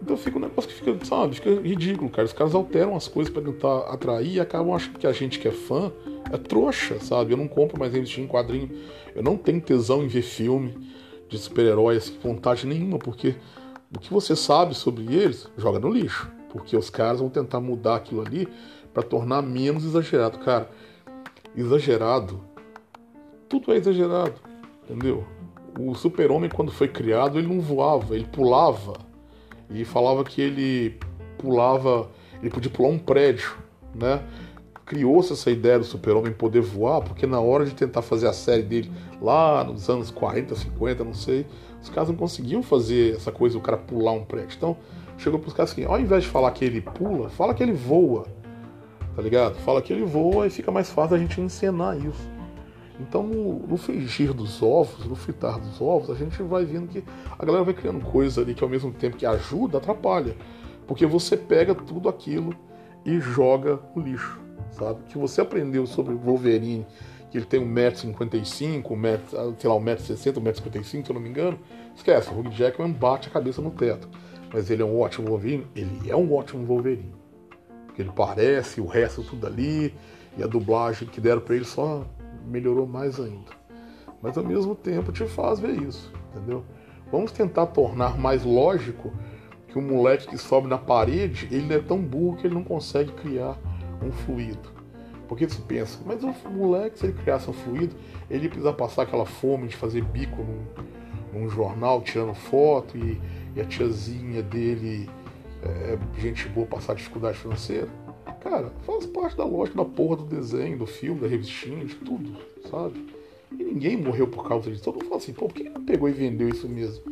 Então 0.00 0.16
fica 0.16 0.36
um 0.38 0.40
negócio 0.40 0.70
que 0.70 0.76
fica, 0.76 1.04
sabe, 1.04 1.34
fica 1.34 1.50
ridículo, 1.60 2.10
cara. 2.10 2.26
Os 2.26 2.32
caras 2.32 2.54
alteram 2.54 2.96
as 2.96 3.08
coisas 3.08 3.32
para 3.32 3.42
tentar 3.42 3.80
atrair 3.92 4.34
e 4.34 4.40
acabam 4.40 4.74
achando 4.74 4.98
que 4.98 5.06
a 5.06 5.12
gente 5.12 5.38
que 5.38 5.48
é 5.48 5.52
fã 5.52 5.92
é 6.30 6.36
trouxa, 6.36 6.98
sabe? 7.00 7.32
Eu 7.32 7.36
não 7.36 7.48
compro 7.48 7.78
mais 7.78 7.92
revistinha 7.92 8.26
em 8.26 8.28
quadrinho. 8.28 8.70
Eu 9.14 9.22
não 9.22 9.36
tenho 9.36 9.60
tesão 9.60 10.02
em 10.02 10.08
ver 10.08 10.22
filme 10.22 10.90
de 11.28 11.38
super-heróis, 11.38 12.08
vontade 12.22 12.66
nenhuma, 12.66 12.98
porque 12.98 13.36
o 13.94 13.98
que 13.98 14.12
você 14.12 14.36
sabe 14.36 14.74
sobre 14.74 15.14
eles, 15.14 15.48
joga 15.56 15.78
no 15.78 15.90
lixo. 15.90 16.30
Porque 16.50 16.76
os 16.76 16.90
caras 16.90 17.20
vão 17.20 17.30
tentar 17.30 17.60
mudar 17.60 17.96
aquilo 17.96 18.20
ali 18.20 18.46
para 18.92 19.02
tornar 19.02 19.40
menos 19.40 19.84
exagerado. 19.84 20.38
Cara, 20.38 20.70
exagerado, 21.56 22.44
tudo 23.48 23.72
é 23.72 23.76
exagerado, 23.76 24.34
entendeu? 24.84 25.24
O 25.78 25.94
super-homem, 25.94 26.50
quando 26.50 26.70
foi 26.70 26.88
criado, 26.88 27.38
ele 27.38 27.48
não 27.48 27.60
voava, 27.60 28.14
ele 28.14 28.26
pulava. 28.26 28.94
E 29.70 29.84
falava 29.84 30.22
que 30.24 30.40
ele 30.42 30.98
pulava, 31.38 32.10
ele 32.40 32.50
podia 32.50 32.70
pular 32.70 32.90
um 32.90 32.98
prédio, 32.98 33.56
né? 33.94 34.22
Criou-se 34.92 35.32
essa 35.32 35.50
ideia 35.50 35.78
do 35.78 35.86
super-homem 35.86 36.34
poder 36.34 36.60
voar, 36.60 37.00
porque 37.00 37.26
na 37.26 37.40
hora 37.40 37.64
de 37.64 37.72
tentar 37.72 38.02
fazer 38.02 38.28
a 38.28 38.32
série 38.34 38.62
dele, 38.62 38.92
lá 39.22 39.64
nos 39.64 39.88
anos 39.88 40.10
40, 40.10 40.54
50, 40.54 41.02
não 41.02 41.14
sei, 41.14 41.46
os 41.80 41.88
caras 41.88 42.10
não 42.10 42.14
conseguiam 42.14 42.62
fazer 42.62 43.16
essa 43.16 43.32
coisa, 43.32 43.56
o 43.56 43.60
cara 43.62 43.78
pular 43.78 44.12
um 44.12 44.22
prédio. 44.22 44.54
Então, 44.54 44.76
chegou 45.16 45.40
pros 45.40 45.54
caras 45.54 45.72
assim, 45.72 45.86
ao 45.86 45.98
invés 45.98 46.24
de 46.24 46.28
falar 46.28 46.50
que 46.50 46.62
ele 46.62 46.82
pula, 46.82 47.30
fala 47.30 47.54
que 47.54 47.62
ele 47.62 47.72
voa. 47.72 48.26
Tá 49.16 49.22
ligado? 49.22 49.54
Fala 49.60 49.80
que 49.80 49.94
ele 49.94 50.04
voa 50.04 50.46
e 50.46 50.50
fica 50.50 50.70
mais 50.70 50.90
fácil 50.90 51.16
a 51.16 51.18
gente 51.18 51.40
encenar 51.40 51.96
isso. 51.96 52.30
Então, 53.00 53.22
no, 53.22 53.60
no 53.60 54.34
dos 54.34 54.62
ovos, 54.62 55.06
no 55.06 55.16
fritar 55.16 55.58
dos 55.58 55.80
ovos, 55.80 56.10
a 56.10 56.14
gente 56.14 56.42
vai 56.42 56.66
vendo 56.66 56.88
que 56.88 57.02
a 57.38 57.46
galera 57.46 57.64
vai 57.64 57.72
criando 57.72 58.04
coisa 58.04 58.42
ali 58.42 58.52
que 58.52 58.62
ao 58.62 58.68
mesmo 58.68 58.92
tempo 58.92 59.16
que 59.16 59.24
ajuda, 59.24 59.78
atrapalha. 59.78 60.36
Porque 60.86 61.06
você 61.06 61.34
pega 61.34 61.74
tudo 61.74 62.10
aquilo 62.10 62.54
e 63.06 63.18
joga 63.20 63.80
no 63.96 64.02
lixo, 64.02 64.38
sabe? 64.72 65.00
Que 65.08 65.18
você 65.18 65.40
aprendeu 65.40 65.86
sobre 65.86 66.14
Wolverine, 66.14 66.86
que 67.30 67.38
ele 67.38 67.46
tem 67.46 67.60
1,55m, 67.60 68.82
1m, 68.82 69.20
sei 69.58 69.70
lá, 69.70 69.76
1,60m, 69.76 70.34
1,55m, 70.34 70.84
se 70.84 71.10
eu 71.10 71.14
não 71.14 71.20
me 71.20 71.28
engano. 71.28 71.58
Esquece, 71.96 72.30
o 72.30 72.38
Hugh 72.38 72.50
Jackman 72.50 72.92
bate 72.92 73.28
a 73.28 73.30
cabeça 73.30 73.62
no 73.62 73.70
teto. 73.70 74.08
Mas 74.52 74.70
ele 74.70 74.82
é 74.82 74.84
um 74.84 75.00
ótimo 75.00 75.28
Wolverine? 75.28 75.66
Ele 75.74 76.10
é 76.10 76.16
um 76.16 76.32
ótimo 76.34 76.66
Wolverine. 76.66 77.14
Porque 77.86 78.02
ele 78.02 78.12
parece, 78.14 78.80
o 78.80 78.86
resto 78.86 79.22
tudo 79.22 79.46
ali, 79.46 79.94
e 80.36 80.42
a 80.42 80.46
dublagem 80.46 81.08
que 81.08 81.20
deram 81.20 81.40
para 81.40 81.56
ele 81.56 81.64
só 81.64 82.04
melhorou 82.46 82.86
mais 82.86 83.18
ainda. 83.18 83.50
Mas 84.20 84.36
ao 84.36 84.44
mesmo 84.44 84.74
tempo 84.74 85.12
te 85.12 85.26
faz 85.26 85.58
ver 85.58 85.80
isso, 85.82 86.12
entendeu? 86.30 86.64
Vamos 87.10 87.32
tentar 87.32 87.66
tornar 87.66 88.18
mais 88.18 88.44
lógico 88.44 89.12
que 89.68 89.78
o 89.78 89.82
moleque 89.82 90.28
que 90.28 90.38
sobe 90.38 90.68
na 90.68 90.78
parede, 90.78 91.48
ele 91.50 91.74
é 91.74 91.78
tão 91.78 91.98
burro 91.98 92.36
que 92.36 92.46
ele 92.46 92.54
não 92.54 92.64
consegue 92.64 93.12
criar 93.12 93.58
um 94.02 94.12
fluido. 94.12 94.70
Porque 95.28 95.48
você 95.48 95.62
pensa, 95.62 95.98
mas 96.04 96.22
o 96.22 96.50
moleque, 96.50 96.98
se 96.98 97.06
ele 97.06 97.14
criasse 97.14 97.48
um 97.48 97.52
fluido, 97.52 97.94
ele 98.30 98.48
precisa 98.48 98.72
passar 98.72 99.02
aquela 99.02 99.24
fome 99.24 99.68
de 99.68 99.76
fazer 99.76 100.02
bico 100.04 100.42
num, 100.42 101.40
num 101.40 101.48
jornal, 101.48 102.02
tirando 102.02 102.34
foto 102.34 102.98
e 102.98 103.18
e 103.54 103.60
a 103.60 103.64
tiazinha 103.64 104.42
dele 104.42 105.08
é 105.62 105.98
gente 106.20 106.48
boa 106.48 106.66
passar 106.66 106.94
dificuldade 106.94 107.38
financeira. 107.38 107.88
Cara, 108.40 108.72
faz 108.84 109.06
parte 109.06 109.36
da 109.36 109.44
lógica 109.44 109.76
da 109.76 109.84
porra 109.84 110.16
do 110.16 110.24
desenho, 110.24 110.78
do 110.78 110.86
filme, 110.86 111.20
da 111.20 111.28
revistinha, 111.28 111.84
de 111.84 111.94
tudo, 111.94 112.36
sabe? 112.68 113.06
E 113.52 113.62
ninguém 113.62 113.96
morreu 113.96 114.26
por 114.26 114.48
causa 114.48 114.70
disso. 114.70 114.82
Todo 114.82 114.94
mundo 114.94 115.04
fala 115.04 115.16
assim, 115.18 115.32
pô, 115.32 115.46
por 115.46 115.54
que 115.54 115.62
ele 115.62 115.70
não 115.70 115.84
pegou 115.84 116.08
e 116.08 116.12
vendeu 116.12 116.48
isso 116.48 116.68
mesmo? 116.68 117.04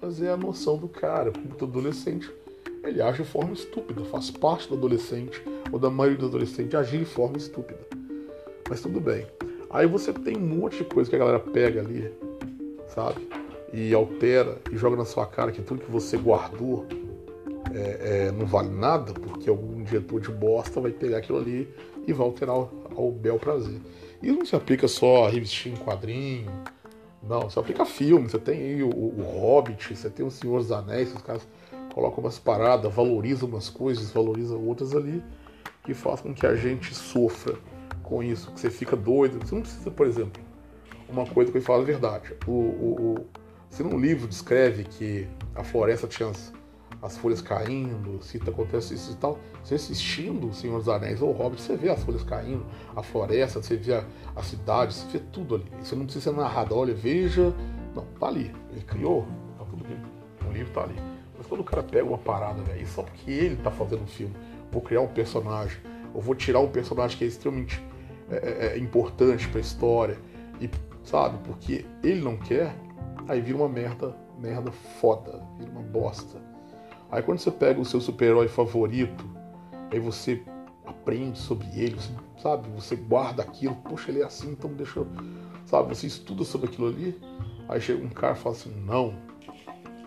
Mas 0.00 0.20
é 0.20 0.30
a 0.30 0.36
noção 0.36 0.76
do 0.76 0.88
cara, 0.88 1.30
todo 1.30 1.70
adolescente. 1.70 2.28
Ele 2.82 3.00
age 3.00 3.22
de 3.22 3.28
forma 3.28 3.52
estúpida, 3.52 4.04
faz 4.04 4.30
parte 4.30 4.68
do 4.68 4.74
adolescente, 4.74 5.42
ou 5.70 5.78
da 5.78 5.90
maioria 5.90 6.18
do 6.18 6.26
adolescente 6.26 6.76
agir 6.76 6.98
de 6.98 7.04
forma 7.04 7.36
estúpida. 7.36 7.80
Mas 8.68 8.80
tudo 8.80 9.00
bem. 9.00 9.26
Aí 9.70 9.86
você 9.86 10.12
tem 10.12 10.36
um 10.36 10.40
monte 10.40 10.78
de 10.78 10.84
coisa 10.84 11.08
que 11.08 11.16
a 11.16 11.18
galera 11.18 11.40
pega 11.40 11.80
ali, 11.80 12.12
sabe? 12.88 13.26
e 13.72 13.94
altera 13.94 14.58
e 14.70 14.76
joga 14.76 14.96
na 14.96 15.04
sua 15.04 15.26
cara 15.26 15.50
que 15.50 15.62
tudo 15.62 15.80
que 15.80 15.90
você 15.90 16.16
guardou 16.16 16.86
é, 17.74 18.26
é, 18.26 18.32
não 18.32 18.44
vale 18.44 18.68
nada, 18.68 19.14
porque 19.14 19.48
algum 19.48 19.82
diretor 19.82 20.20
de 20.20 20.30
bosta 20.30 20.78
vai 20.78 20.90
pegar 20.90 21.18
aquilo 21.18 21.38
ali 21.38 21.72
e 22.06 22.12
vai 22.12 22.26
alterar 22.26 22.54
ao, 22.54 22.70
ao 22.94 23.10
bel 23.10 23.38
prazer. 23.38 23.80
Isso 24.22 24.38
não 24.38 24.44
se 24.44 24.54
aplica 24.54 24.86
só 24.86 25.24
a 25.24 25.30
revistinha 25.30 25.74
em 25.74 25.78
quadrinho, 25.78 26.50
não, 27.22 27.48
se 27.48 27.58
aplica 27.58 27.84
a 27.84 27.86
filme. 27.86 28.28
Você 28.28 28.38
tem 28.38 28.58
aí 28.58 28.82
o, 28.82 28.90
o 28.90 29.22
Hobbit, 29.40 29.96
você 29.96 30.10
tem 30.10 30.26
o 30.26 30.30
Senhor 30.30 30.58
dos 30.58 30.70
Anéis, 30.70 31.14
os 31.14 31.22
caras 31.22 31.48
colocam 31.92 32.24
umas 32.24 32.38
paradas, 32.38 32.92
valorizam 32.92 33.48
umas 33.48 33.68
coisas, 33.68 34.10
valorizam 34.10 34.58
outras 34.66 34.94
ali, 34.94 35.22
que 35.84 35.94
faz 35.94 36.20
com 36.20 36.34
que 36.34 36.46
a 36.46 36.54
gente 36.54 36.94
sofra 36.94 37.56
com 38.02 38.22
isso, 38.22 38.50
que 38.52 38.60
você 38.60 38.70
fica 38.70 38.96
doido. 38.96 39.38
Você 39.44 39.54
não 39.54 39.62
precisa, 39.62 39.90
por 39.90 40.06
exemplo, 40.06 40.42
uma 41.08 41.26
coisa 41.26 41.52
que 41.52 41.58
eu 41.58 41.62
falo 41.62 41.82
a 41.82 41.84
verdade. 41.84 42.34
O, 42.46 42.50
o, 42.50 43.26
se 43.68 43.82
num 43.82 43.98
livro 43.98 44.26
descreve 44.26 44.84
que 44.84 45.28
a 45.54 45.62
floresta 45.62 46.06
tinha 46.06 46.28
as, 46.28 46.52
as 47.02 47.16
folhas 47.18 47.40
caindo, 47.40 48.22
se 48.22 48.38
acontece 48.38 48.94
isso 48.94 49.12
e 49.12 49.16
tal, 49.16 49.38
você 49.62 49.74
assistindo 49.74 50.48
O 50.48 50.54
Senhor 50.54 50.78
dos 50.78 50.88
Anéis 50.88 51.20
ou 51.20 51.30
O 51.30 51.32
Hobbit, 51.32 51.60
você 51.60 51.76
vê 51.76 51.90
as 51.90 52.02
folhas 52.02 52.22
caindo, 52.22 52.64
a 52.94 53.02
floresta, 53.02 53.62
você 53.62 53.76
vê 53.76 53.94
a, 53.94 54.04
a 54.34 54.42
cidade, 54.42 54.94
você 54.94 55.18
vê 55.18 55.24
tudo 55.32 55.56
ali. 55.56 55.66
Você 55.80 55.94
não 55.94 56.04
precisa 56.04 56.30
ser 56.30 56.36
narrado, 56.36 56.76
olha, 56.76 56.94
veja. 56.94 57.52
Não, 57.94 58.04
tá 58.18 58.28
ali. 58.28 58.50
Ele 58.70 58.82
criou, 58.82 59.26
tá 59.58 59.64
tudo 59.64 59.84
bem. 59.84 59.98
O 60.48 60.52
livro 60.52 60.72
tá 60.72 60.82
ali. 60.84 61.11
Mas 61.42 61.48
quando 61.48 61.62
o 61.62 61.64
cara 61.64 61.82
pega 61.82 62.04
uma 62.04 62.18
parada, 62.18 62.62
velho, 62.62 62.86
só 62.86 63.02
porque 63.02 63.28
ele 63.28 63.56
tá 63.56 63.70
fazendo 63.72 64.04
um 64.04 64.06
filme, 64.06 64.32
vou 64.70 64.80
criar 64.80 65.00
um 65.00 65.08
personagem, 65.08 65.76
eu 66.14 66.20
vou 66.20 66.36
tirar 66.36 66.60
um 66.60 66.68
personagem 66.68 67.18
que 67.18 67.24
é 67.24 67.26
extremamente 67.26 67.82
é, 68.30 68.36
é, 68.36 68.66
é 68.74 68.78
importante 68.78 69.48
para 69.48 69.58
a 69.58 69.60
história 69.60 70.16
e 70.60 70.70
sabe, 71.02 71.38
porque 71.42 71.84
ele 72.00 72.20
não 72.20 72.36
quer, 72.36 72.76
aí 73.26 73.40
vira 73.40 73.58
uma 73.58 73.68
merda, 73.68 74.14
merda 74.38 74.70
foda, 74.70 75.42
vira 75.58 75.68
uma 75.72 75.82
bosta. 75.82 76.38
Aí 77.10 77.20
quando 77.24 77.40
você 77.40 77.50
pega 77.50 77.80
o 77.80 77.84
seu 77.84 78.00
super-herói 78.00 78.46
favorito, 78.46 79.28
aí 79.90 79.98
você 79.98 80.40
aprende 80.86 81.40
sobre 81.40 81.66
ele, 81.74 81.96
você, 81.96 82.12
sabe, 82.40 82.68
você 82.68 82.94
guarda 82.94 83.42
aquilo, 83.42 83.74
poxa, 83.74 84.12
ele 84.12 84.22
é 84.22 84.24
assim, 84.24 84.52
então 84.52 84.72
deixa 84.74 85.00
eu, 85.00 85.08
sabe, 85.66 85.92
você 85.92 86.06
estuda 86.06 86.44
sobre 86.44 86.68
aquilo 86.68 86.86
ali, 86.86 87.20
aí 87.68 87.80
chega 87.80 88.04
um 88.04 88.10
cara 88.10 88.34
e 88.34 88.38
fala 88.38 88.54
assim, 88.54 88.70
não, 88.86 89.31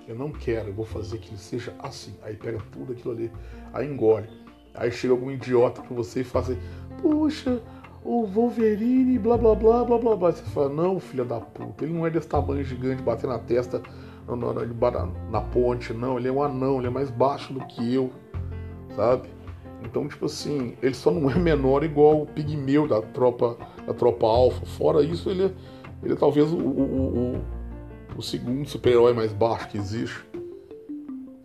eu 0.08 0.15
não 0.15 0.32
quero, 0.32 0.70
eu 0.70 0.74
vou 0.74 0.86
fazer 0.86 1.18
que 1.18 1.30
ele 1.30 1.38
seja 1.38 1.74
assim. 1.80 2.13
Aí 2.24 2.36
pega 2.36 2.60
tudo 2.72 2.94
aquilo 2.94 3.13
ali, 3.13 3.32
aí 3.74 3.88
engole. 3.88 4.28
Aí 4.74 4.91
chega 4.91 5.13
algum 5.13 5.32
idiota 5.32 5.82
pra 5.82 5.96
você 5.96 6.22
e 6.22 6.24
fala 6.24 6.46
assim, 6.46 6.60
puxa, 7.02 7.62
o 8.04 8.26
Wolverine, 8.26 9.18
blá 9.18 9.38
blá 9.38 9.56
blá 9.56 9.84
blá 9.84 9.98
blá 9.98 10.15
blá. 10.15 10.32
Você 10.32 10.44
fala, 10.44 10.70
não, 10.70 11.00
filha 11.00 11.26
da 11.26 11.39
puta, 11.39 11.86
ele 11.86 11.94
não 11.94 12.06
é 12.06 12.10
desse 12.10 12.28
tamanho 12.28 12.63
gigante, 12.63 13.02
bater 13.02 13.28
na 13.28 13.39
testa 13.39 13.82
na, 14.28 14.36
na, 14.36 15.06
na 15.32 15.41
ponte, 15.41 15.94
não, 15.94 16.18
ele 16.18 16.28
é 16.28 16.32
um 16.32 16.41
anão, 16.41 16.80
ele 16.80 16.88
é 16.88 16.89
mais 16.89 17.12
baixo 17.12 17.54
do 17.54 17.60
que 17.65 17.94
eu, 17.94 18.12
sabe? 18.96 19.30
Então, 19.84 20.08
tipo 20.08 20.26
assim, 20.26 20.76
ele 20.82 20.96
só 20.96 21.12
não 21.12 21.30
é 21.30 21.36
menor 21.36 21.84
igual 21.84 22.24
o 22.24 22.26
pigmeu 22.26 22.88
da 22.88 23.02
tropa, 23.02 23.56
da 23.86 23.94
tropa 23.94 24.26
alfa. 24.26 24.65
Fora 24.65 25.04
isso, 25.04 25.30
ele 25.30 25.46
é, 25.46 25.52
ele 26.04 26.13
é 26.13 26.15
talvez 26.15 26.52
o, 26.52 26.58
o 26.58 27.41
o 28.15 28.21
segundo 28.21 28.67
super-herói 28.67 29.13
mais 29.13 29.34
baixo 29.34 29.69
que 29.69 29.78
existe. 29.78 30.23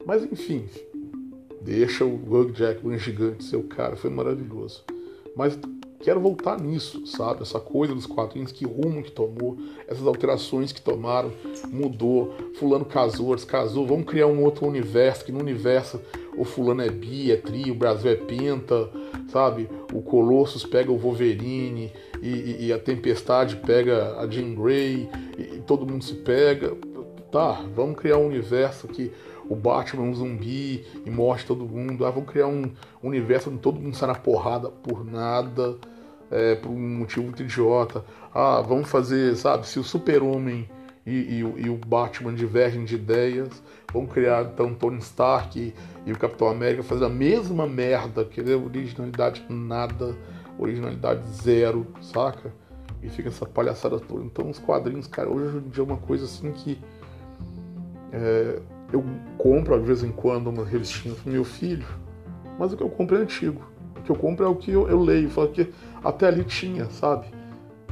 Mas 0.06 0.22
enfim, 0.22 0.66
deixa 1.60 2.04
o 2.04 2.14
Hugh 2.14 2.54
Jackman 2.54 2.98
gigante 2.98 3.44
ser 3.44 3.56
o 3.56 3.64
cara, 3.64 3.96
foi 3.96 4.10
maravilhoso. 4.10 4.84
Mas 5.36 5.58
quero 6.02 6.20
voltar 6.20 6.58
nisso, 6.58 7.06
sabe? 7.06 7.42
Essa 7.42 7.60
coisa 7.60 7.94
dos 7.94 8.06
quadrinhos, 8.06 8.52
que 8.52 8.64
rumo 8.64 9.02
que 9.02 9.12
tomou, 9.12 9.56
essas 9.86 10.06
alterações 10.06 10.72
que 10.72 10.80
tomaram, 10.80 11.30
mudou. 11.68 12.34
Fulano 12.58 12.84
casou, 12.84 13.34
descasou, 13.34 13.86
vamos 13.86 14.06
criar 14.06 14.26
um 14.26 14.42
outro 14.42 14.66
universo, 14.66 15.24
que 15.24 15.32
no 15.32 15.40
universo 15.40 16.00
o 16.36 16.44
fulano 16.44 16.82
é 16.82 16.90
bi, 16.90 17.30
é 17.30 17.36
tri, 17.36 17.70
o 17.70 17.74
Brasil 17.74 18.10
é 18.10 18.16
penta, 18.16 18.88
sabe? 19.28 19.68
O 19.92 20.02
Colossus 20.02 20.64
pega 20.64 20.90
o 20.90 20.98
Wolverine 20.98 21.92
e, 22.22 22.28
e, 22.28 22.66
e 22.66 22.72
a 22.72 22.78
Tempestade 22.78 23.56
pega 23.56 24.18
a 24.18 24.26
Jean 24.26 24.54
Grey 24.54 25.08
e, 25.38 25.42
e, 25.42 25.62
todo 25.66 25.86
mundo 25.86 26.04
se 26.04 26.14
pega. 26.14 26.76
Tá, 27.30 27.64
vamos 27.76 27.96
criar 27.96 28.18
um 28.18 28.26
universo 28.26 28.88
que 28.88 29.12
o 29.48 29.54
Batman 29.54 30.04
é 30.04 30.06
um 30.08 30.14
zumbi 30.14 30.84
e 31.04 31.10
morre 31.10 31.44
todo 31.44 31.64
mundo. 31.64 32.04
Ah, 32.04 32.10
vamos 32.10 32.30
criar 32.30 32.46
um 32.46 32.70
universo 33.02 33.50
onde 33.50 33.58
todo 33.58 33.80
mundo 33.80 33.96
sai 33.96 34.08
na 34.08 34.14
porrada 34.14 34.68
por 34.68 35.04
nada, 35.04 35.76
é, 36.30 36.54
por 36.54 36.70
um 36.70 36.98
motivo 36.98 37.24
muito 37.24 37.42
idiota. 37.42 38.04
Ah, 38.32 38.60
vamos 38.60 38.88
fazer, 38.88 39.34
sabe, 39.36 39.66
se 39.66 39.78
o 39.78 39.84
Super-Homem 39.84 40.68
e, 41.06 41.10
e, 41.10 41.38
e, 41.40 41.68
o 41.68 41.76
Batman 41.76 42.34
divergem 42.34 42.84
de 42.84 42.94
ideias, 42.94 43.62
vamos 43.92 44.12
criar 44.12 44.44
então 44.44 44.74
Tony 44.74 44.98
Stark 44.98 45.58
e, 45.58 45.74
e 46.06 46.12
o 46.12 46.18
Capitão 46.18 46.48
América 46.48 46.82
fazendo 46.82 47.06
a 47.06 47.10
mesma 47.10 47.66
merda, 47.66 48.24
querer 48.24 48.54
originalidade 48.54 49.44
nada, 49.48 50.14
originalidade 50.58 51.26
zero, 51.30 51.86
saca? 52.00 52.52
E 53.02 53.08
fica 53.08 53.28
essa 53.28 53.46
palhaçada 53.46 53.98
toda. 53.98 54.24
Então 54.24 54.50
os 54.50 54.58
quadrinhos, 54.58 55.06
cara, 55.06 55.30
hoje 55.30 55.56
em 55.56 55.68
dia 55.70 55.82
é 55.82 55.86
uma 55.86 55.96
coisa 55.96 56.26
assim 56.26 56.52
que 56.52 56.78
é, 58.12 58.60
eu 58.92 59.04
compro 59.38 59.78
de 59.78 59.86
vez 59.86 60.02
em 60.02 60.12
quando 60.12 60.48
uma 60.48 60.64
revistinha 60.64 61.14
pro 61.14 61.32
meu 61.32 61.44
filho, 61.44 61.86
mas 62.58 62.72
o 62.72 62.76
que 62.76 62.82
eu 62.82 62.90
compro 62.90 63.16
é 63.16 63.20
antigo. 63.20 63.62
O 64.00 64.02
que 64.02 64.10
eu 64.10 64.16
compro 64.16 64.44
é 64.44 64.48
o 64.48 64.54
que 64.54 64.70
eu, 64.70 64.88
eu 64.88 65.00
leio, 65.00 65.28
falo 65.30 65.48
que 65.48 65.72
até 66.02 66.26
ali 66.26 66.42
tinha, 66.44 66.86
sabe? 66.86 67.26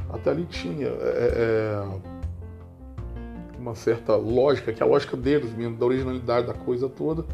Até 0.09 0.31
ali 0.31 0.45
tinha. 0.45 0.87
É, 0.87 1.33
é 1.35 2.19
uma 3.59 3.75
certa 3.75 4.15
lógica, 4.15 4.73
que 4.73 4.81
é 4.81 4.85
a 4.85 4.89
lógica 4.89 5.15
deles 5.15 5.53
mesmo, 5.53 5.77
da 5.77 5.85
originalidade 5.85 6.47
da 6.47 6.53
coisa 6.53 6.89
toda. 6.89 7.25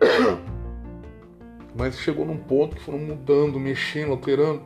Mas 1.76 1.98
chegou 1.98 2.24
num 2.24 2.36
ponto 2.36 2.76
que 2.76 2.82
foram 2.82 2.98
mudando, 2.98 3.58
mexendo, 3.58 4.12
alterando. 4.12 4.62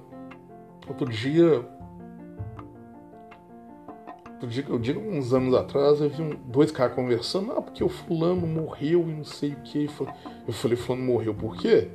Outro 0.87 1.09
dia. 1.09 1.65
Outro 4.33 4.49
dia, 4.49 4.65
eu 4.69 4.79
digo 4.79 5.01
uns 5.01 5.33
anos 5.33 5.55
atrás, 5.55 6.01
eu 6.01 6.11
vi 6.11 6.21
um, 6.21 6.31
dois 6.47 6.73
caras 6.73 6.95
conversando, 6.95 7.53
ah, 7.53 7.63
porque 7.63 7.85
o 7.85 7.89
fulano 7.89 8.45
morreu 8.47 9.09
e 9.09 9.13
não 9.13 9.25
sei 9.25 9.53
o 9.53 9.57
que. 9.57 9.89
Eu 10.47 10.53
falei, 10.53 10.77
fulano 10.77 11.05
morreu 11.05 11.33
por 11.33 11.57
quê? 11.57 11.91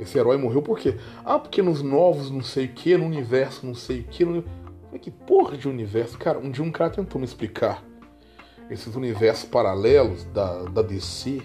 Esse 0.00 0.18
herói 0.18 0.38
morreu 0.38 0.62
por 0.62 0.78
quê? 0.78 0.96
Ah, 1.24 1.38
porque 1.38 1.60
nos 1.60 1.82
novos 1.82 2.30
não 2.30 2.42
sei 2.42 2.64
o 2.64 2.72
que, 2.72 2.96
no 2.96 3.04
universo 3.04 3.66
não 3.66 3.74
sei 3.74 4.00
o 4.00 4.04
que. 4.04 4.24
No... 4.24 4.42
Que 4.98 5.10
porra 5.10 5.56
de 5.56 5.68
universo? 5.68 6.18
Cara, 6.18 6.38
um 6.38 6.50
dia 6.50 6.64
um 6.64 6.70
cara 6.72 6.90
tentou 6.90 7.20
me 7.20 7.26
explicar 7.26 7.84
esses 8.70 8.94
universos 8.96 9.48
paralelos 9.48 10.24
da, 10.24 10.64
da 10.64 10.82
DC 10.82 11.42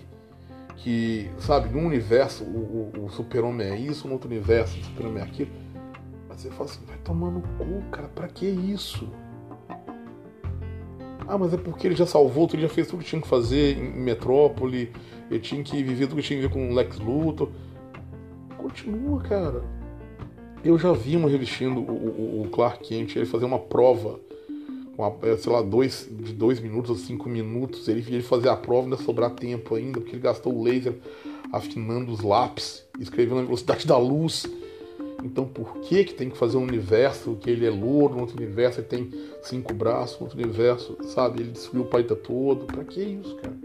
que, 0.78 1.30
sabe, 1.40 1.70
num 1.70 1.86
universo 1.86 2.44
o, 2.44 2.92
o, 2.96 3.06
o 3.06 3.10
super-homem 3.10 3.68
é 3.68 3.78
isso, 3.78 4.08
no 4.08 4.14
outro 4.14 4.30
universo 4.30 4.80
o 4.80 4.84
super-homem 4.84 5.22
é 5.22 5.26
aquilo. 5.26 5.52
Mas 6.30 6.42
você 6.42 6.50
fala 6.50 6.66
assim, 6.66 6.86
vai 6.86 6.98
tomar 6.98 7.32
no 7.32 7.42
cu, 7.42 7.82
cara, 7.92 8.08
pra 8.08 8.28
que 8.28 8.46
isso? 8.46 9.10
Ah, 11.28 11.38
mas 11.38 11.54
é 11.54 11.58
porque 11.58 11.88
ele 11.88 11.96
já 11.96 12.06
salvou, 12.06 12.48
ele 12.54 12.62
já 12.62 12.70
fez 12.70 12.88
tudo 12.88 13.04
que 13.04 13.10
tinha 13.10 13.22
que 13.22 13.28
fazer 13.28 13.78
em 13.78 14.00
Metrópole, 14.00 14.94
ele 15.30 15.40
tinha 15.40 15.64
que 15.64 15.84
viver 15.84 16.08
tudo 16.08 16.22
que 16.22 16.28
tinha 16.28 16.40
que 16.40 16.48
ver 16.48 16.54
com 16.54 16.74
Lex 16.74 17.00
Luthor. 17.00 17.50
Continua, 18.66 19.22
cara. 19.22 19.64
Eu 20.64 20.76
já 20.80 20.92
vi 20.92 21.16
uma 21.16 21.30
revestindo 21.30 21.80
o, 21.80 22.42
o, 22.42 22.42
o 22.42 22.50
Clark 22.50 22.84
Kent, 22.84 23.16
ele 23.16 23.28
fazer 23.28 23.46
uma 23.46 23.60
prova 23.60 24.20
uma, 24.98 25.14
é, 25.22 25.38
sei 25.38 25.54
lá, 25.54 25.62
dois, 25.62 26.10
de 26.10 26.34
dois 26.34 26.60
minutos 26.60 26.90
ou 26.90 26.96
cinco 26.96 27.30
minutos. 27.30 27.88
Ele, 27.88 28.00
ele 28.00 28.24
fazer 28.24 28.50
a 28.50 28.56
prova 28.56 28.86
ainda 28.86 28.98
sobrar 28.98 29.30
tempo 29.30 29.76
ainda, 29.76 30.00
porque 30.00 30.16
ele 30.16 30.22
gastou 30.24 30.52
o 30.52 30.64
laser 30.64 30.96
afinando 31.54 32.12
os 32.12 32.22
lápis, 32.22 32.84
escrevendo 33.00 33.36
na 33.36 33.44
velocidade 33.44 33.86
da 33.86 34.00
luz. 34.00 34.48
Então 35.24 35.46
por 35.46 35.82
que 35.82 36.04
que 36.04 36.16
tem 36.16 36.32
que 36.32 36.38
fazer 36.38 36.58
um 36.58 36.64
universo 36.64 37.38
que 37.40 37.52
ele 37.52 37.68
é 37.68 37.70
louro, 37.70 38.16
no 38.16 38.22
outro 38.22 38.36
universo 38.36 38.80
ele 38.80 38.88
tem 38.88 39.12
cinco 39.44 39.76
braços, 39.76 40.20
no 40.20 40.26
outro 40.26 40.42
universo, 40.42 40.98
sabe, 41.04 41.42
ele 41.42 41.52
destruiu 41.52 41.84
o 41.84 41.88
planeta 41.88 42.16
todo? 42.16 42.66
Pra 42.66 42.84
que 42.84 43.00
isso, 43.00 43.36
cara? 43.36 43.56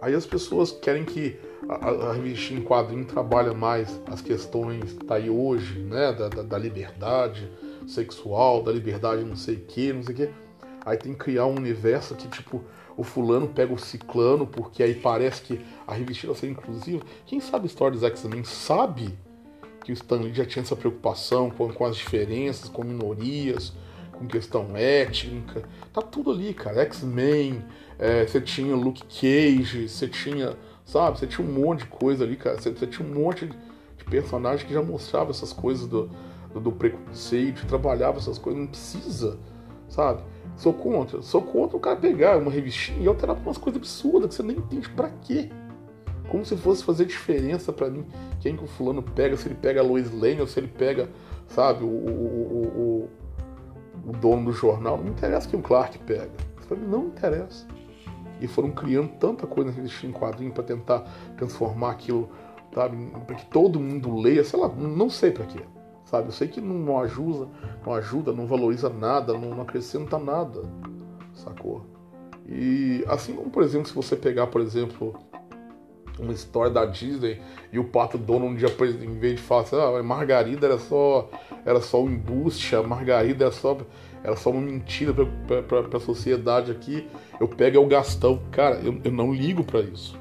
Aí 0.00 0.14
as 0.14 0.24
pessoas 0.24 0.72
querem 0.72 1.04
que 1.04 1.36
a, 1.68 2.10
a 2.10 2.12
revista 2.14 2.54
em 2.54 2.62
quadrinho 2.62 3.04
trabalhe 3.04 3.54
mais 3.54 4.00
as 4.06 4.20
questões 4.20 4.94
tá 5.06 5.16
aí 5.16 5.28
hoje, 5.28 5.80
né, 5.80 6.12
da, 6.12 6.28
da, 6.28 6.42
da 6.42 6.58
liberdade, 6.58 7.50
sexual, 7.86 8.62
da 8.62 8.72
liberdade 8.72 9.24
não 9.24 9.36
sei 9.36 9.56
o 9.56 9.60
que, 9.60 9.92
não 9.92 10.02
sei 10.02 10.14
o 10.14 10.16
que. 10.16 10.30
Aí 10.84 10.96
tem 10.96 11.12
que 11.12 11.18
criar 11.18 11.46
um 11.46 11.56
universo 11.56 12.14
que, 12.14 12.26
tipo, 12.28 12.64
o 12.96 13.02
fulano 13.02 13.46
pega 13.46 13.72
o 13.72 13.78
ciclano, 13.78 14.46
porque 14.46 14.82
aí 14.82 14.94
parece 14.94 15.42
que 15.42 15.60
a 15.86 15.92
revista 15.92 16.26
vai 16.26 16.36
ser 16.36 16.48
inclusiva. 16.48 17.02
Quem 17.26 17.40
sabe 17.40 17.64
a 17.64 17.66
história 17.66 17.92
dos 17.92 18.02
X-Men 18.02 18.42
sabe 18.44 19.16
que 19.84 19.92
o 19.92 19.94
Stanley 19.94 20.32
já 20.32 20.44
tinha 20.44 20.62
essa 20.62 20.74
preocupação 20.74 21.50
com, 21.50 21.72
com 21.72 21.84
as 21.84 21.96
diferenças, 21.96 22.68
com 22.68 22.82
minorias, 22.82 23.72
com 24.12 24.26
questão 24.26 24.76
étnica. 24.76 25.62
Tá 25.92 26.02
tudo 26.02 26.30
ali, 26.30 26.52
cara. 26.52 26.80
X-Men, 26.82 27.64
é, 27.98 28.26
você 28.26 28.40
tinha 28.40 28.74
Luke 28.74 29.04
Cage, 29.04 29.88
você 29.88 30.08
tinha, 30.08 30.56
sabe, 30.88 31.18
você 31.18 31.26
tinha 31.26 31.46
um 31.46 31.52
monte 31.52 31.80
de 31.80 31.86
coisa 31.86 32.24
ali, 32.24 32.36
cara. 32.36 32.58
Você, 32.58 32.70
você 32.70 32.86
tinha 32.86 33.06
um 33.06 33.12
monte 33.12 33.46
de, 33.46 33.56
personagens 34.08 34.66
que 34.66 34.72
já 34.72 34.82
mostrava 34.82 35.30
essas 35.30 35.52
coisas 35.52 35.86
do, 35.86 36.08
do, 36.52 36.60
do 36.60 36.72
preconceito, 36.72 37.66
trabalhava 37.66 38.16
essas 38.16 38.38
coisas, 38.38 38.58
não 38.58 38.66
precisa, 38.66 39.38
sabe? 39.86 40.22
Sou 40.56 40.72
contra. 40.72 41.20
Sou 41.20 41.42
contra 41.42 41.76
o 41.76 41.80
cara 41.80 41.96
pegar 41.96 42.38
uma 42.38 42.50
revistinha 42.50 43.02
e 43.02 43.06
alterar 43.06 43.36
pra 43.36 43.44
umas 43.44 43.58
coisas 43.58 43.78
absurdas 43.78 44.30
que 44.30 44.34
você 44.36 44.42
nem 44.42 44.56
entende 44.56 44.88
pra 44.88 45.10
quê. 45.10 45.50
Como 46.30 46.44
se 46.44 46.56
fosse 46.56 46.82
fazer 46.82 47.04
diferença 47.04 47.70
para 47.70 47.90
mim 47.90 48.06
quem 48.40 48.56
que 48.56 48.64
o 48.64 48.66
fulano 48.66 49.02
pega, 49.02 49.36
se 49.36 49.46
ele 49.46 49.56
pega 49.56 49.80
a 49.80 49.84
Lois 49.84 50.10
Lane 50.10 50.40
ou 50.40 50.46
se 50.46 50.58
ele 50.58 50.68
pega, 50.68 51.10
sabe, 51.48 51.84
o, 51.84 51.86
o, 51.86 53.08
o, 54.06 54.08
o 54.08 54.12
dono 54.12 54.46
do 54.46 54.52
jornal. 54.52 54.96
Não 54.96 55.08
interessa 55.08 55.48
quem 55.48 55.60
o 55.60 55.62
Clark 55.62 55.98
pega. 55.98 56.30
Pra 56.66 56.76
mim 56.76 56.86
não 56.86 57.08
interessa. 57.08 57.66
E 58.40 58.46
foram 58.46 58.70
criando 58.70 59.10
tanta 59.18 59.46
coisa 59.46 59.70
nesse 59.72 60.06
em 60.06 60.12
quadrinho 60.12 60.52
para 60.52 60.62
tentar 60.62 61.00
transformar 61.36 61.92
aquilo, 61.92 62.28
sabe, 62.74 62.96
para 63.26 63.36
que 63.36 63.46
todo 63.46 63.80
mundo 63.80 64.16
leia, 64.16 64.44
sei 64.44 64.58
lá, 64.58 64.68
não 64.68 65.10
sei 65.10 65.30
para 65.30 65.44
quê 65.46 65.60
sabe? 66.08 66.28
Eu 66.28 66.32
sei 66.32 66.48
que 66.48 66.60
não 66.60 66.98
ajuda, 66.98 67.48
não 67.84 67.94
ajuda, 67.94 68.32
não 68.32 68.46
valoriza 68.46 68.88
nada, 68.88 69.34
não 69.34 69.60
acrescenta 69.60 70.18
nada, 70.18 70.62
sacou? 71.34 71.84
E 72.46 73.04
assim 73.06 73.34
como, 73.34 73.50
por 73.50 73.62
exemplo, 73.62 73.88
se 73.88 73.94
você 73.94 74.16
pegar, 74.16 74.46
por 74.46 74.62
exemplo, 74.62 75.14
uma 76.18 76.32
história 76.32 76.72
da 76.72 76.86
Disney 76.86 77.40
e 77.70 77.78
o 77.78 77.84
Pato 77.84 78.16
Dono 78.16 78.46
um 78.46 78.54
dia, 78.54 78.68
em 79.02 79.18
vez 79.18 79.36
de 79.36 79.42
falar 79.42 79.62
assim, 79.62 79.76
ah, 79.76 80.02
Margarida 80.02 80.66
era 80.66 80.78
só, 80.78 81.28
era 81.64 81.80
só 81.80 82.02
um 82.02 82.10
embuste, 82.10 82.74
a 82.74 82.82
Margarida 82.82 83.44
era 83.44 83.52
só, 83.52 83.76
era 84.22 84.36
só 84.36 84.50
uma 84.50 84.60
mentira 84.60 85.14
para 85.14 85.96
a 85.96 86.00
sociedade 86.00 86.70
aqui, 86.70 87.06
eu 87.40 87.46
pego 87.46 87.76
é 87.76 87.80
o 87.80 87.86
Gastão. 87.86 88.40
Cara, 88.50 88.76
eu, 88.76 89.00
eu 89.04 89.12
não 89.12 89.32
ligo 89.32 89.62
para 89.64 89.80
isso. 89.80 90.18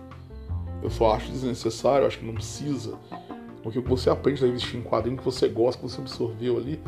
Eu 0.84 0.90
só 0.90 1.14
acho 1.14 1.32
desnecessário, 1.32 2.06
acho 2.06 2.20
que 2.20 2.26
não 2.26 2.34
precisa. 2.34 2.98
Porque 3.64 3.80
o 3.80 3.84
que 3.84 3.90
você 3.90 4.10
aprende 4.10 4.44
a 4.46 4.48
investir 4.48 4.80
em 4.80 4.84
quadrinho 4.84 5.18
que 5.18 5.26
você 5.26 5.48
gosta, 5.48 5.82
que 5.82 5.90
você 5.90 6.00
absorveu 6.00 6.58
ali, 6.58 6.80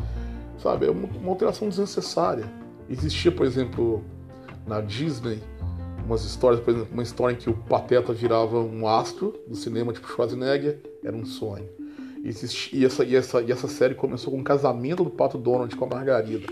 sabe? 0.60 0.86
É 0.86 0.92
uma, 0.92 1.08
uma 1.08 1.30
alteração 1.30 1.68
desnecessária. 1.68 2.46
Existia, 2.90 3.32
por 3.32 3.46
exemplo, 3.46 4.04
na 4.66 4.80
Disney, 4.80 5.40
umas 6.06 6.24
histórias, 6.24 6.62
por 6.62 6.74
exemplo, 6.74 6.94
uma 6.94 7.04
história 7.04 7.34
em 7.34 7.38
que 7.38 7.50
o 7.50 7.54
Pateta 7.54 8.14
virava 8.14 8.60
um 8.60 8.88
astro 8.88 9.36
do 9.48 9.56
cinema, 9.56 9.92
tipo 9.92 10.08
Schwarzenegger, 10.08 10.80
era 11.04 11.16
um 11.16 11.26
sonho. 11.26 11.68
Existia, 12.24 12.80
e, 12.80 12.86
essa, 12.86 13.04
e, 13.04 13.16
essa, 13.16 13.42
e 13.42 13.52
essa 13.52 13.68
série 13.68 13.96
começou 13.96 14.32
com 14.32 14.40
o 14.40 14.44
casamento 14.44 15.04
do 15.04 15.10
Pato 15.10 15.38
Donald 15.38 15.76
com 15.76 15.86
a 15.86 15.88
Margarida. 15.88 16.48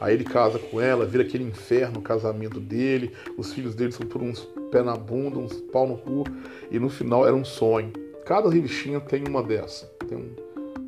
Aí 0.00 0.14
ele 0.14 0.24
casa 0.24 0.58
com 0.58 0.80
ela, 0.80 1.06
vira 1.06 1.22
aquele 1.22 1.44
inferno 1.44 1.98
o 1.98 2.02
casamento 2.02 2.58
dele, 2.58 3.12
os 3.36 3.52
filhos 3.52 3.74
dele 3.74 3.92
são 3.92 4.06
todos 4.06 4.28
uns 4.28 4.40
pé 4.70 4.82
na 4.82 4.96
bunda, 4.96 5.38
uns 5.38 5.54
pau 5.60 5.86
no 5.86 5.98
cu, 5.98 6.24
e 6.70 6.78
no 6.78 6.88
final 6.88 7.26
era 7.26 7.36
um 7.36 7.44
sonho. 7.44 7.92
Cada 8.24 8.48
revistinha 8.48 9.00
tem 9.00 9.24
uma 9.28 9.42
dessa. 9.42 9.86
Tem, 10.08 10.16
um, 10.16 10.34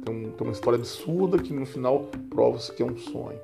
tem, 0.05 0.15
um, 0.15 0.31
tem 0.31 0.47
uma 0.47 0.53
história 0.53 0.79
absurda 0.79 1.39
que 1.39 1.53
no 1.53 1.67
final 1.67 2.09
prova-se 2.31 2.73
que 2.73 2.83
é 2.83 2.87
um 2.87 2.97
sonho. 2.97 3.39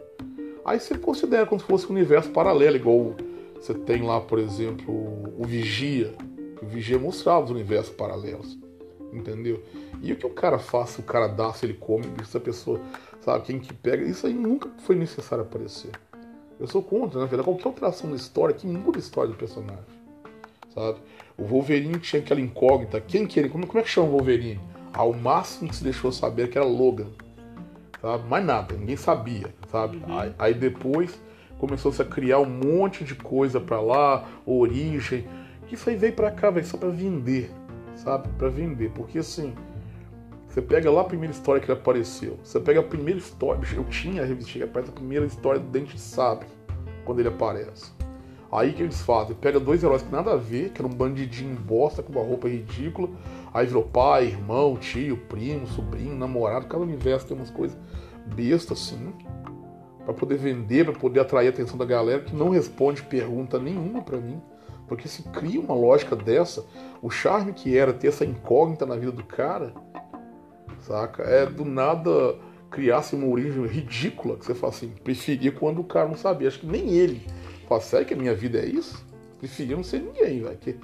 Aí 0.64 0.78
você 0.78 0.96
considera 0.96 1.46
como 1.46 1.60
se 1.60 1.66
fosse 1.66 1.86
um 1.86 1.90
universo 1.90 2.30
paralelo, 2.30 2.76
igual 2.76 3.16
você 3.54 3.74
tem 3.74 4.02
lá, 4.02 4.20
por 4.20 4.38
exemplo, 4.38 4.92
o 5.38 5.44
Vigia. 5.44 6.14
O 6.62 6.66
Vigia 6.66 6.98
mostrava 6.98 7.44
os 7.44 7.50
universos 7.50 7.94
paralelos. 7.94 8.58
Entendeu? 9.12 9.62
E 10.00 10.12
o 10.12 10.16
que 10.16 10.26
o 10.26 10.30
cara 10.30 10.58
faz, 10.58 10.90
se 10.90 11.00
o 11.00 11.02
cara 11.02 11.26
dá, 11.26 11.52
se 11.52 11.66
ele 11.66 11.74
come, 11.74 12.04
se 12.24 12.36
a 12.36 12.40
pessoa, 12.40 12.80
sabe, 13.20 13.44
quem 13.44 13.58
que 13.58 13.72
pega, 13.72 14.04
isso 14.04 14.26
aí 14.26 14.34
nunca 14.34 14.70
foi 14.78 14.94
necessário 14.94 15.44
aparecer. 15.44 15.90
Eu 16.58 16.66
sou 16.66 16.82
contra, 16.82 17.18
na 17.18 17.26
verdade, 17.26 17.44
qualquer 17.44 17.66
alteração 17.66 18.10
da 18.10 18.16
história 18.16 18.54
que 18.54 18.66
muda 18.66 18.98
a 18.98 19.00
história 19.00 19.30
do 19.30 19.36
personagem. 19.36 19.82
Sabe? 20.74 20.98
O 21.36 21.44
Wolverine 21.44 21.98
tinha 21.98 22.20
aquela 22.20 22.40
incógnita. 22.40 23.00
Quem 23.00 23.26
que 23.26 23.40
ele. 23.40 23.48
Como, 23.48 23.66
como 23.66 23.78
é 23.78 23.82
que 23.82 23.88
chama 23.88 24.08
o 24.08 24.10
Wolverine? 24.10 24.60
Ao 24.92 25.12
máximo 25.12 25.70
que 25.70 25.76
se 25.76 25.82
deixou 25.82 26.12
saber 26.12 26.50
que 26.50 26.58
era 26.58 26.66
Logan. 26.66 27.08
Sabe? 28.00 28.28
Mais 28.28 28.44
nada, 28.44 28.76
ninguém 28.76 28.96
sabia, 28.96 29.54
sabe? 29.70 29.98
Uhum. 29.98 30.18
Aí, 30.18 30.34
aí, 30.38 30.54
depois 30.54 31.18
começou-se 31.58 32.00
a 32.00 32.04
criar 32.04 32.38
um 32.38 32.46
monte 32.46 33.04
de 33.04 33.14
coisa 33.14 33.60
para 33.60 33.80
lá, 33.80 34.26
origem. 34.46 35.26
Isso 35.70 35.88
aí 35.88 35.96
veio 35.96 36.12
para 36.12 36.30
cá, 36.30 36.50
velho, 36.50 36.66
só 36.66 36.76
para 36.76 36.88
vender, 36.88 37.50
sabe? 38.02 38.28
Para 38.38 38.48
vender. 38.48 38.90
Porque 38.90 39.18
assim, 39.18 39.54
você 40.48 40.60
pega 40.60 40.90
lá 40.90 41.02
a 41.02 41.04
primeira 41.04 41.32
história 41.32 41.60
que 41.60 41.70
ele 41.70 41.78
apareceu. 41.78 42.38
Você 42.42 42.58
pega 42.58 42.80
a 42.80 42.82
primeira 42.82 43.18
história. 43.18 43.60
Eu 43.74 43.84
tinha 43.84 44.22
a 44.22 44.26
revista 44.26 44.52
que 44.52 44.62
aparece 44.62 44.90
a 44.90 44.94
primeira 44.94 45.24
história 45.26 45.60
do 45.60 45.66
Dente 45.68 45.94
de 45.94 46.00
Sabre, 46.00 46.46
quando 47.04 47.20
ele 47.20 47.28
aparece. 47.28 47.92
Aí 48.52 48.72
que 48.72 48.82
eles 48.82 49.00
fazem? 49.00 49.36
Pega 49.36 49.60
dois 49.60 49.84
heróis 49.84 50.02
que 50.02 50.10
nada 50.10 50.32
a 50.32 50.36
ver, 50.36 50.70
que 50.70 50.82
era 50.82 50.88
um 50.88 50.94
bandidinho 50.94 51.54
bosta 51.54 52.02
com 52.02 52.10
uma 52.10 52.22
roupa 52.22 52.48
ridícula. 52.48 53.08
Aí 53.54 53.64
virou 53.64 53.84
pai, 53.84 54.26
irmão, 54.26 54.76
tio, 54.76 55.16
primo, 55.16 55.68
sobrinho, 55.68 56.16
namorado. 56.16 56.66
Cada 56.66 56.82
universo 56.82 57.28
tem 57.28 57.36
umas 57.36 57.50
coisas 57.50 57.78
bestas 58.34 58.78
assim. 58.78 59.12
para 60.04 60.14
poder 60.14 60.36
vender, 60.36 60.84
para 60.84 60.94
poder 60.94 61.20
atrair 61.20 61.46
a 61.46 61.50
atenção 61.50 61.78
da 61.78 61.84
galera 61.84 62.22
que 62.22 62.34
não 62.34 62.50
responde 62.50 63.02
pergunta 63.02 63.56
nenhuma 63.56 64.02
para 64.02 64.18
mim. 64.18 64.42
Porque 64.90 65.06
se 65.06 65.22
cria 65.22 65.60
uma 65.60 65.72
lógica 65.72 66.16
dessa, 66.16 66.66
o 67.00 67.08
charme 67.08 67.52
que 67.52 67.78
era 67.78 67.92
ter 67.92 68.08
essa 68.08 68.24
incógnita 68.24 68.84
na 68.84 68.96
vida 68.96 69.12
do 69.12 69.22
cara, 69.22 69.72
saca? 70.80 71.22
É 71.22 71.46
do 71.46 71.64
nada 71.64 72.34
criasse 72.72 73.14
uma 73.14 73.28
origem 73.28 73.64
ridícula 73.66 74.36
que 74.36 74.44
você 74.44 74.52
fala 74.52 74.72
assim, 74.72 74.88
preferia 75.04 75.52
quando 75.52 75.80
o 75.80 75.84
cara 75.84 76.08
não 76.08 76.16
sabia. 76.16 76.48
Acho 76.48 76.58
que 76.58 76.66
nem 76.66 76.90
ele 76.90 77.24
Fala, 77.68 77.80
sério 77.80 78.04
que 78.04 78.14
a 78.14 78.16
minha 78.16 78.34
vida 78.34 78.58
é 78.58 78.66
isso? 78.66 79.06
Preferia 79.38 79.76
não 79.76 79.84
ser 79.84 80.00
ninguém, 80.00 80.42
velho. 80.42 80.58
Que 80.58 80.76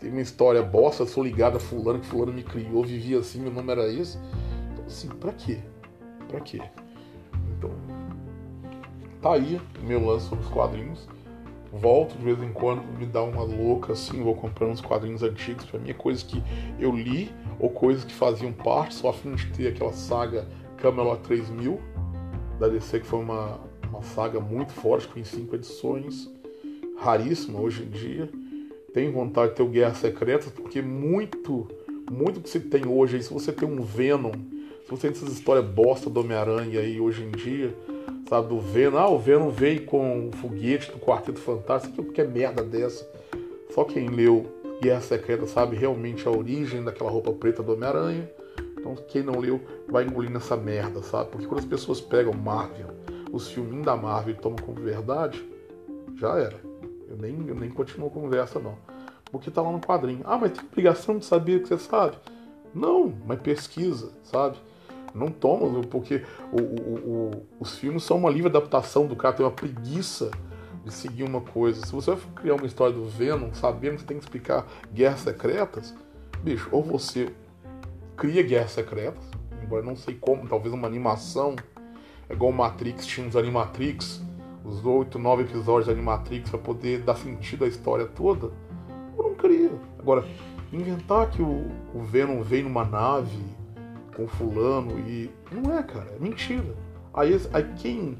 tem 0.00 0.10
uma 0.10 0.20
história 0.20 0.60
bosta, 0.60 1.06
sou 1.06 1.22
ligado 1.22 1.58
a 1.58 1.60
fulano, 1.60 2.00
que 2.00 2.06
fulano 2.06 2.32
me 2.32 2.42
criou, 2.42 2.82
vivia 2.82 3.20
assim, 3.20 3.40
meu 3.40 3.52
nome 3.52 3.70
era 3.70 3.86
esse. 3.86 4.18
Então, 4.72 4.84
assim, 4.84 5.06
pra 5.06 5.30
quê? 5.32 5.60
Pra 6.26 6.40
quê? 6.40 6.60
Então, 7.56 7.70
tá 9.22 9.34
aí 9.34 9.60
meu 9.80 10.04
lance 10.04 10.28
sobre 10.28 10.44
os 10.44 10.50
quadrinhos. 10.50 11.06
Volto 11.76 12.16
de 12.16 12.24
vez 12.24 12.40
em 12.40 12.52
quando, 12.52 12.82
me 12.96 13.04
dá 13.04 13.20
uma 13.22 13.42
louca 13.42 13.94
assim, 13.94 14.22
vou 14.22 14.36
comprando 14.36 14.70
uns 14.70 14.80
quadrinhos 14.80 15.24
antigos. 15.24 15.64
Pra 15.64 15.78
mim 15.78 15.90
é 15.90 15.94
coisas 15.94 16.22
que 16.22 16.40
eu 16.78 16.94
li 16.94 17.32
ou 17.58 17.68
coisas 17.68 18.04
que 18.04 18.14
faziam 18.14 18.52
parte, 18.52 18.94
só 18.94 19.08
a 19.08 19.12
fim 19.12 19.34
de 19.34 19.46
ter 19.50 19.68
aquela 19.68 19.92
saga 19.92 20.46
Camelot 20.76 21.20
3000 21.22 21.80
da 22.60 22.68
DC, 22.68 23.00
que 23.00 23.06
foi 23.06 23.18
uma, 23.18 23.58
uma 23.88 24.02
saga 24.02 24.38
muito 24.38 24.72
forte, 24.72 25.08
com 25.08 25.22
cinco 25.24 25.56
edições, 25.56 26.30
raríssima 26.96 27.60
hoje 27.60 27.82
em 27.82 27.90
dia. 27.90 28.30
Tenho 28.92 29.12
vontade 29.12 29.50
de 29.50 29.56
ter 29.56 29.62
o 29.64 29.68
Guerra 29.68 29.94
Secretas, 29.94 30.52
porque 30.52 30.80
muito, 30.80 31.66
muito 32.08 32.40
que 32.40 32.48
se 32.48 32.60
tem 32.60 32.86
hoje, 32.86 33.20
se 33.20 33.32
você 33.32 33.52
tem 33.52 33.68
um 33.68 33.82
Venom, 33.82 34.30
se 34.84 34.90
você 34.90 35.08
tem 35.08 35.10
essas 35.10 35.32
histórias 35.32 35.66
bosta 35.66 36.08
do 36.08 36.20
Homem-Aranha 36.20 36.78
aí 36.78 37.00
hoje 37.00 37.24
em 37.24 37.30
dia, 37.32 37.74
sabe, 38.28 38.48
do 38.48 38.60
Venom, 38.60 38.98
ah, 38.98 39.08
o 39.08 39.18
Venom 39.18 39.50
veio 39.50 39.84
com 39.84 40.28
o 40.28 40.32
foguete 40.36 40.90
do 40.90 40.98
Quarteto 40.98 41.40
Fantástico, 41.40 42.04
que 42.04 42.20
é 42.20 42.26
merda 42.26 42.62
dessa. 42.62 43.08
Só 43.74 43.84
quem 43.84 44.08
leu 44.08 44.46
Guerra 44.80 45.00
Secreta 45.00 45.46
sabe 45.46 45.76
realmente 45.76 46.26
a 46.26 46.30
origem 46.30 46.82
daquela 46.82 47.10
roupa 47.10 47.32
preta 47.32 47.62
do 47.62 47.72
Homem-Aranha. 47.72 48.30
Então, 48.78 48.94
quem 49.08 49.22
não 49.22 49.38
leu 49.38 49.60
vai 49.88 50.04
engolir 50.04 50.30
nessa 50.30 50.56
merda, 50.56 51.02
sabe? 51.02 51.30
Porque 51.30 51.46
quando 51.46 51.60
as 51.60 51.64
pessoas 51.64 52.00
pegam 52.00 52.34
Marvel, 52.34 52.88
os 53.32 53.48
filminhos 53.48 53.86
da 53.86 53.96
Marvel 53.96 54.36
tomam 54.36 54.58
como 54.58 54.80
verdade, 54.80 55.42
já 56.16 56.38
era. 56.38 56.60
Eu 57.08 57.16
nem, 57.16 57.48
eu 57.48 57.54
nem 57.54 57.70
continuo 57.70 58.08
a 58.08 58.10
conversa, 58.10 58.58
não. 58.58 58.76
Porque 59.30 59.50
tá 59.50 59.62
lá 59.62 59.72
no 59.72 59.80
quadrinho. 59.80 60.20
Ah, 60.24 60.38
mas 60.38 60.52
tem 60.52 60.64
obrigação 60.64 61.18
de 61.18 61.24
saber 61.24 61.56
o 61.56 61.62
que 61.62 61.68
você 61.68 61.78
sabe? 61.78 62.16
Não, 62.74 63.12
mas 63.24 63.40
pesquisa, 63.40 64.12
sabe? 64.22 64.56
Não 65.14 65.28
toma, 65.30 65.80
porque 65.82 66.24
o, 66.52 66.60
o, 66.60 66.94
o, 66.96 67.46
os 67.60 67.78
filmes 67.78 68.02
são 68.02 68.16
uma 68.16 68.30
livre 68.30 68.48
adaptação 68.48 69.06
do 69.06 69.14
cara, 69.14 69.34
tem 69.34 69.46
uma 69.46 69.52
preguiça 69.52 70.30
de 70.84 70.92
seguir 70.92 71.22
uma 71.22 71.40
coisa. 71.40 71.86
Se 71.86 71.92
você 71.92 72.14
vai 72.14 72.20
criar 72.34 72.54
uma 72.54 72.66
história 72.66 72.94
do 72.94 73.06
Venom, 73.06 73.52
sabendo 73.52 73.94
que 73.94 74.00
você 74.00 74.06
tem 74.06 74.18
que 74.18 74.24
explicar 74.24 74.66
guerras 74.92 75.20
secretas, 75.20 75.94
bicho, 76.42 76.68
ou 76.72 76.82
você 76.82 77.32
cria 78.16 78.42
guerras 78.42 78.72
secretas, 78.72 79.24
embora 79.62 79.82
não 79.82 79.96
sei 79.96 80.14
como, 80.14 80.48
talvez 80.48 80.74
uma 80.74 80.86
animação 80.86 81.54
é 82.28 82.32
igual 82.32 82.50
o 82.50 82.54
Matrix, 82.54 83.06
tinha 83.06 83.26
uns 83.26 83.36
Animatrix, 83.36 84.22
os 84.64 84.84
oito, 84.84 85.18
nove 85.18 85.42
episódios 85.42 85.86
de 85.86 85.92
Animatrix 85.92 86.48
para 86.48 86.58
poder 86.58 87.00
dar 87.00 87.16
sentido 87.16 87.64
à 87.64 87.68
história 87.68 88.06
toda. 88.06 88.50
Eu 89.16 89.24
não 89.24 89.34
queria. 89.34 89.70
Agora, 89.98 90.24
inventar 90.72 91.30
que 91.30 91.42
o, 91.42 91.66
o 91.94 92.02
Venom 92.02 92.42
veio 92.42 92.64
numa 92.64 92.84
nave 92.84 93.42
com 94.14 94.26
fulano 94.26 94.98
e. 95.00 95.30
Não 95.50 95.76
é, 95.76 95.82
cara, 95.82 96.12
é 96.16 96.18
mentira. 96.18 96.74
Aí, 97.12 97.40
aí 97.52 97.72
quem, 97.76 98.18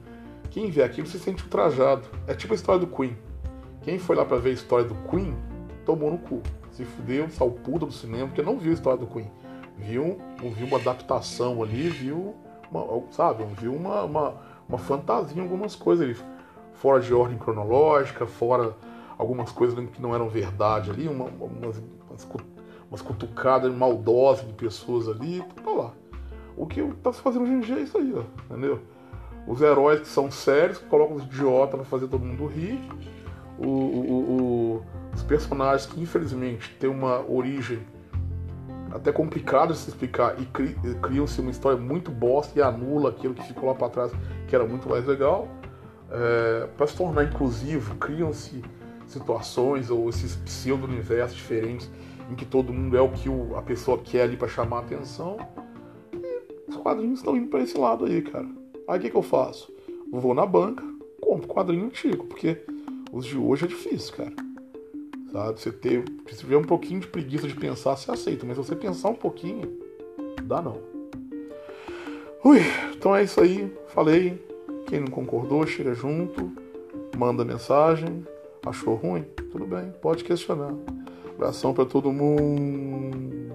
quem 0.51 0.71
vê 0.71 0.83
aquilo 0.83 1.07
se 1.07 1.19
sente 1.19 1.43
ultrajado. 1.43 2.03
É 2.27 2.35
tipo 2.35 2.53
a 2.53 2.57
história 2.57 2.81
do 2.81 2.87
Queen. 2.87 3.17
Quem 3.83 3.99
foi 3.99 4.17
lá 4.17 4.25
para 4.25 4.39
ver 4.39 4.51
a 4.51 4.53
história 4.53 4.85
do 4.85 4.95
Queen 5.09 5.35
tomou 5.85 6.11
no 6.11 6.19
cu. 6.19 6.43
Se 6.71 6.85
fudeu, 6.85 7.29
saiu 7.31 7.53
puta 7.53 7.87
do 7.87 7.93
cinema, 7.93 8.29
porque 8.29 8.43
não 8.43 8.59
viu 8.59 8.71
a 8.71 8.75
história 8.75 8.99
do 8.99 9.07
Queen. 9.07 9.31
Viu, 9.79 10.19
viu 10.41 10.67
uma 10.67 10.79
adaptação 10.79 11.63
ali, 11.63 11.89
viu 11.89 12.35
uma, 12.71 13.03
sabe, 13.11 13.45
viu 13.59 13.75
uma, 13.75 14.03
uma, 14.03 14.35
uma 14.69 14.79
fantasia 14.79 15.43
algumas 15.43 15.75
coisas 15.75 16.05
ali, 16.05 16.17
fora 16.75 17.01
de 17.01 17.13
ordem 17.13 17.39
cronológica, 17.39 18.27
fora 18.27 18.77
algumas 19.17 19.51
coisas 19.53 19.79
que 19.91 20.03
não 20.03 20.15
eram 20.15 20.29
verdade 20.29 20.91
ali, 20.91 21.09
uma, 21.09 21.25
umas, 21.25 21.83
umas, 22.09 22.29
umas 22.91 23.03
cutucadas 23.03 23.73
maldosas 23.73 24.47
de 24.47 24.53
pessoas 24.53 25.09
ali, 25.09 25.43
tá 25.63 25.71
lá. 25.71 25.93
O 26.57 26.67
que 26.67 26.83
tá 27.03 27.13
se 27.13 27.21
fazendo 27.21 27.43
hoje 27.43 27.53
em 27.53 27.61
dia 27.61 27.77
é 27.77 27.81
isso 27.81 27.99
aí, 27.99 28.15
ó, 28.15 28.23
entendeu? 28.51 28.81
Os 29.47 29.61
heróis 29.61 30.01
que 30.01 30.09
são 30.09 30.31
sérios, 30.31 30.79
que 30.79 30.87
colocam 30.87 31.17
os 31.17 31.25
idiotas 31.25 31.75
pra 31.75 31.85
fazer 31.85 32.09
todo 32.09 32.25
mundo 32.25 32.47
rir. 32.47 32.81
O, 33.59 33.67
o, 33.67 34.13
o, 34.13 34.83
os 35.15 35.23
personagens 35.23 35.87
que 35.87 36.01
infelizmente 36.01 36.75
têm 36.81 36.91
uma 36.91 37.21
origem 37.31 37.81
até 38.95 39.11
complicado 39.11 39.73
de 39.73 39.79
se 39.79 39.89
explicar 39.91 40.41
e 40.41 40.47
cri, 40.47 40.77
criam-se 41.03 41.41
uma 41.41 41.51
história 41.51 41.79
muito 41.79 42.11
bosta 42.11 42.59
e 42.59 42.63
anula 42.63 43.11
aquilo 43.11 43.35
que 43.35 43.43
ficou 43.43 43.69
lá 43.69 43.75
para 43.75 43.89
trás, 43.89 44.13
que 44.47 44.55
era 44.55 44.65
muito 44.65 44.89
mais 44.89 45.05
legal. 45.05 45.49
É, 46.11 46.69
para 46.77 46.87
se 46.87 46.97
tornar 46.97 47.25
inclusivo, 47.25 47.97
criam-se 47.97 48.63
situações 49.07 49.91
ou 49.91 50.09
esses 50.09 50.37
pseudo-universos 50.37 51.37
diferentes 51.37 51.91
em 52.31 52.35
que 52.35 52.45
todo 52.45 52.73
mundo 52.73 52.97
é 52.97 53.01
o 53.01 53.11
que 53.11 53.29
o, 53.29 53.57
a 53.57 53.63
pessoa 53.63 53.99
quer 53.99 54.23
ali 54.23 54.37
para 54.37 54.49
chamar 54.49 54.79
a 54.79 54.81
atenção. 54.81 55.37
E 56.13 56.71
os 56.71 56.77
quadrinhos 56.77 57.19
estão 57.19 57.37
indo 57.37 57.49
para 57.49 57.63
esse 57.63 57.77
lado 57.77 58.05
aí, 58.05 58.23
cara. 58.23 58.49
Aí 58.89 58.99
o 58.99 59.03
que, 59.03 59.11
que 59.11 59.17
eu 59.17 59.23
faço? 59.23 59.73
Vou 60.11 60.35
na 60.35 60.47
banca, 60.47 60.85
compro 61.21 61.49
quadrinho 61.49 61.87
antigo, 61.87 62.25
porque 62.25 62.63
os 63.13 63.25
de 63.27 63.37
hoje 63.37 63.65
é 63.65 63.69
difícil, 63.69 64.15
cara. 64.15 64.33
Sabe? 65.33 65.61
Você 65.61 65.73
ter, 65.73 66.05
se 66.29 66.39
tiver 66.39 66.57
um 66.57 66.65
pouquinho 66.65 67.01
de 67.01 67.09
preguiça 67.09 67.49
de 67.49 67.55
pensar, 67.55 67.97
você 67.97 68.11
aceita, 68.11 68.47
mas 68.47 68.57
se 68.57 68.65
você 68.65 68.77
pensar 68.77 69.09
um 69.09 69.15
pouquinho, 69.15 69.79
dá 70.45 70.63
não. 70.63 70.81
Ui, 72.45 72.61
então 72.95 73.17
é 73.17 73.25
isso 73.25 73.41
aí. 73.41 73.73
Falei. 73.89 74.43
Quem 74.87 75.01
não 75.01 75.09
concordou, 75.09 75.67
chega 75.67 75.95
junto, 75.95 76.53
manda 77.17 77.45
mensagem. 77.45 78.25
Achou 78.65 78.95
ruim? 78.95 79.23
Tudo 79.51 79.67
bem, 79.67 79.93
pode 80.01 80.23
questionar. 80.25 80.75
Abração 81.37 81.75
para 81.75 81.85
todo 81.85 82.13
mundo. 82.13 83.55